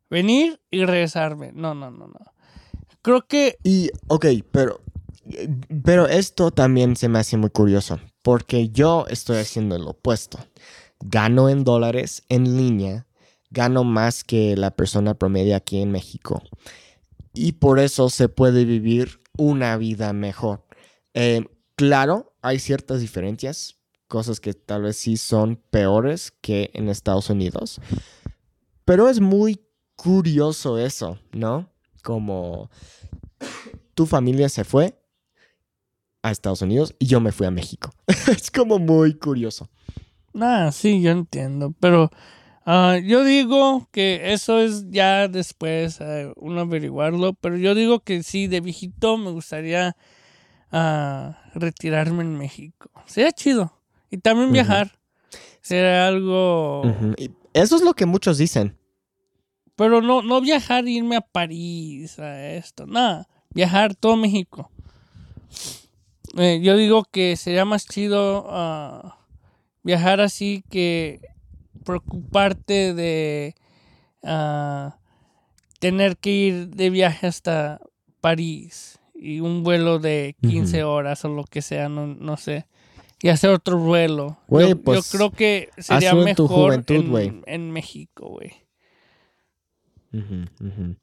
venir 0.09 0.61
y 0.71 0.85
regresarme. 0.85 1.51
No, 1.53 1.75
no, 1.75 1.91
no, 1.91 2.07
no. 2.07 2.19
Creo 3.09 3.25
que 3.25 3.57
Y, 3.63 3.89
ok, 4.07 4.27
pero, 4.51 4.81
pero 5.83 6.07
esto 6.07 6.51
también 6.51 6.95
se 6.95 7.09
me 7.09 7.17
hace 7.17 7.37
muy 7.37 7.49
curioso, 7.49 7.99
porque 8.21 8.69
yo 8.69 9.07
estoy 9.09 9.37
haciendo 9.37 9.75
el 9.75 9.87
opuesto. 9.87 10.37
Gano 10.99 11.49
en 11.49 11.63
dólares 11.63 12.21
en 12.29 12.55
línea, 12.55 13.07
gano 13.49 13.83
más 13.83 14.23
que 14.23 14.55
la 14.55 14.75
persona 14.75 15.15
promedio 15.15 15.55
aquí 15.55 15.81
en 15.81 15.89
México. 15.89 16.43
Y 17.33 17.53
por 17.53 17.79
eso 17.79 18.11
se 18.11 18.29
puede 18.29 18.63
vivir 18.63 19.21
una 19.39 19.75
vida 19.77 20.13
mejor. 20.13 20.67
Eh, 21.15 21.47
claro, 21.73 22.35
hay 22.43 22.59
ciertas 22.59 23.01
diferencias, 23.01 23.79
cosas 24.07 24.39
que 24.39 24.53
tal 24.53 24.83
vez 24.83 24.97
sí 24.97 25.17
son 25.17 25.55
peores 25.71 26.31
que 26.41 26.69
en 26.75 26.89
Estados 26.89 27.31
Unidos. 27.31 27.81
Pero 28.85 29.09
es 29.09 29.19
muy 29.19 29.65
curioso 29.95 30.77
eso, 30.77 31.17
¿no? 31.31 31.71
Como 32.03 32.69
tu 33.93 34.05
familia 34.05 34.49
se 34.49 34.63
fue 34.63 34.99
a 36.21 36.31
Estados 36.31 36.61
Unidos 36.61 36.95
y 36.99 37.07
yo 37.07 37.19
me 37.19 37.31
fui 37.31 37.47
a 37.47 37.51
México. 37.51 37.91
es 38.27 38.51
como 38.51 38.79
muy 38.79 39.13
curioso. 39.13 39.69
Ah, 40.39 40.71
sí, 40.71 41.01
yo 41.01 41.11
entiendo, 41.11 41.73
pero 41.79 42.09
ah, 42.65 42.97
yo 43.03 43.23
digo 43.23 43.87
que 43.91 44.33
eso 44.33 44.59
es 44.59 44.89
ya 44.89 45.27
después 45.27 45.99
eh, 46.01 46.31
uno 46.35 46.61
averiguarlo, 46.61 47.33
pero 47.33 47.57
yo 47.57 47.75
digo 47.75 48.01
que 48.01 48.23
sí, 48.23 48.47
de 48.47 48.61
viejito 48.61 49.17
me 49.17 49.31
gustaría 49.31 49.95
ah, 50.71 51.39
retirarme 51.55 52.23
en 52.23 52.37
México. 52.37 52.89
Sería 53.05 53.31
chido. 53.31 53.73
Y 54.11 54.17
también 54.17 54.51
viajar. 54.51 54.99
Sería 55.61 56.07
algo... 56.07 56.81
Ujú. 56.81 57.13
Y 57.17 57.31
eso 57.53 57.75
es 57.75 57.83
lo 57.83 57.93
que 57.93 58.05
muchos 58.05 58.37
dicen. 58.37 58.78
Pero 59.79 60.01
no, 60.01 60.21
no 60.21 60.41
viajar 60.41 60.85
e 60.87 60.91
irme 60.91 61.15
a 61.15 61.21
París, 61.21 62.19
a 62.19 62.51
esto, 62.51 62.85
nada. 62.85 63.29
Viajar 63.51 63.95
todo 63.95 64.17
México. 64.17 64.69
Eh, 66.37 66.59
yo 66.61 66.75
digo 66.75 67.05
que 67.05 67.37
sería 67.37 67.63
más 67.63 67.87
chido 67.87 68.45
ah, 68.49 69.19
viajar 69.81 70.19
así 70.19 70.65
que 70.69 71.21
preocuparte 71.85 72.93
de 72.93 73.55
ah, 74.21 74.97
tener 75.79 76.17
que 76.17 76.31
ir 76.31 76.67
de 76.67 76.89
viaje 76.89 77.27
hasta 77.27 77.79
París 78.19 78.99
y 79.15 79.39
un 79.39 79.63
vuelo 79.63 79.99
de 79.99 80.35
15 80.41 80.83
Ujú. 80.83 80.91
horas 80.91 81.23
o 81.23 81.29
lo 81.29 81.45
que 81.45 81.61
sea, 81.61 81.87
no, 81.87 82.05
no 82.05 82.35
sé. 82.35 82.65
Y 83.21 83.29
hacer 83.29 83.51
otro 83.51 83.77
vuelo. 83.79 84.39
Yo, 84.49 84.67
yo 84.67 84.81
pues, 84.81 85.09
creo 85.09 85.31
que 85.31 85.69
sería 85.77 86.11
tu 86.11 86.17
mejor 86.17 86.47
juventud, 86.49 87.17
en, 87.17 87.43
en 87.47 87.71
México, 87.71 88.27
güey. 88.27 88.67
Ujú, 90.13 90.45
ujú. 90.65 90.95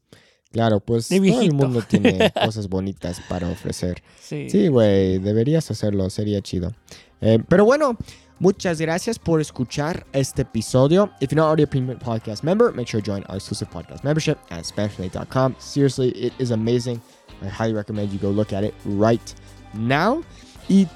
Claro, 0.52 0.80
pues 0.80 1.08
todo 1.08 1.40
el 1.42 1.52
mundo 1.52 1.82
tiene 1.82 2.32
cosas 2.44 2.68
bonitas 2.68 3.20
para 3.28 3.48
ofrecer. 3.48 4.02
Sí. 4.20 4.48
Sí, 4.48 4.68
güey, 4.68 5.18
deberías 5.18 5.70
hacerlo, 5.70 6.08
sería 6.08 6.40
chido. 6.40 6.72
Eh, 7.20 7.38
pero 7.48 7.64
bueno, 7.64 7.96
muchas 8.38 8.80
gracias 8.80 9.18
por 9.18 9.40
escuchar 9.40 10.06
este 10.12 10.42
episodio. 10.42 11.10
If 11.20 11.30
you're 11.30 11.36
not 11.36 11.46
already 11.48 11.64
a 11.64 11.66
premium 11.66 11.98
podcast 11.98 12.42
member, 12.42 12.72
make 12.72 12.88
sure 12.88 13.02
to 13.02 13.10
join 13.10 13.22
our 13.28 13.36
exclusive 13.36 13.68
podcast 13.70 14.02
membership 14.02 14.38
at 14.50 14.64
SpanishLate.com. 14.64 15.56
Seriously, 15.58 16.08
it 16.10 16.32
is 16.38 16.50
amazing. 16.50 17.00
I 17.42 17.48
highly 17.48 17.74
recommend 17.74 18.10
you 18.12 18.18
go 18.18 18.30
look 18.30 18.52
at 18.54 18.64
it 18.64 18.74
right 18.84 19.34
now. 19.74 20.22
Y 20.68 20.86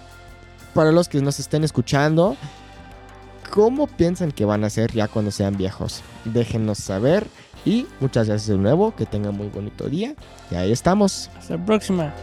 para 0.75 0.91
los 0.93 1.09
que 1.09 1.21
nos 1.21 1.39
estén 1.39 1.65
escuchando, 1.65 2.37
¿cómo 3.51 3.87
piensan 3.89 4.33
que 4.33 4.45
van 4.45 4.65
a 4.65 4.71
ser 4.71 4.93
ya 4.93 5.07
cuando 5.09 5.31
sean 5.31 5.57
viejos? 5.57 6.03
Déjenos 6.25 6.79
saber. 6.79 7.27
Y 7.65 7.87
muchas 8.01 8.27
gracias 8.29 8.49
de 8.49 8.59
nuevo, 8.59 8.95
que 8.95 9.07
tengan 9.07 9.37
muy 9.37 9.49
bonito 9.49 9.89
día. 9.89 10.15
Y 10.51 10.55
ahí 10.55 10.73
estamos. 10.73 11.31
Hasta 11.39 11.57
la 11.57 11.65
próxima. 11.65 12.15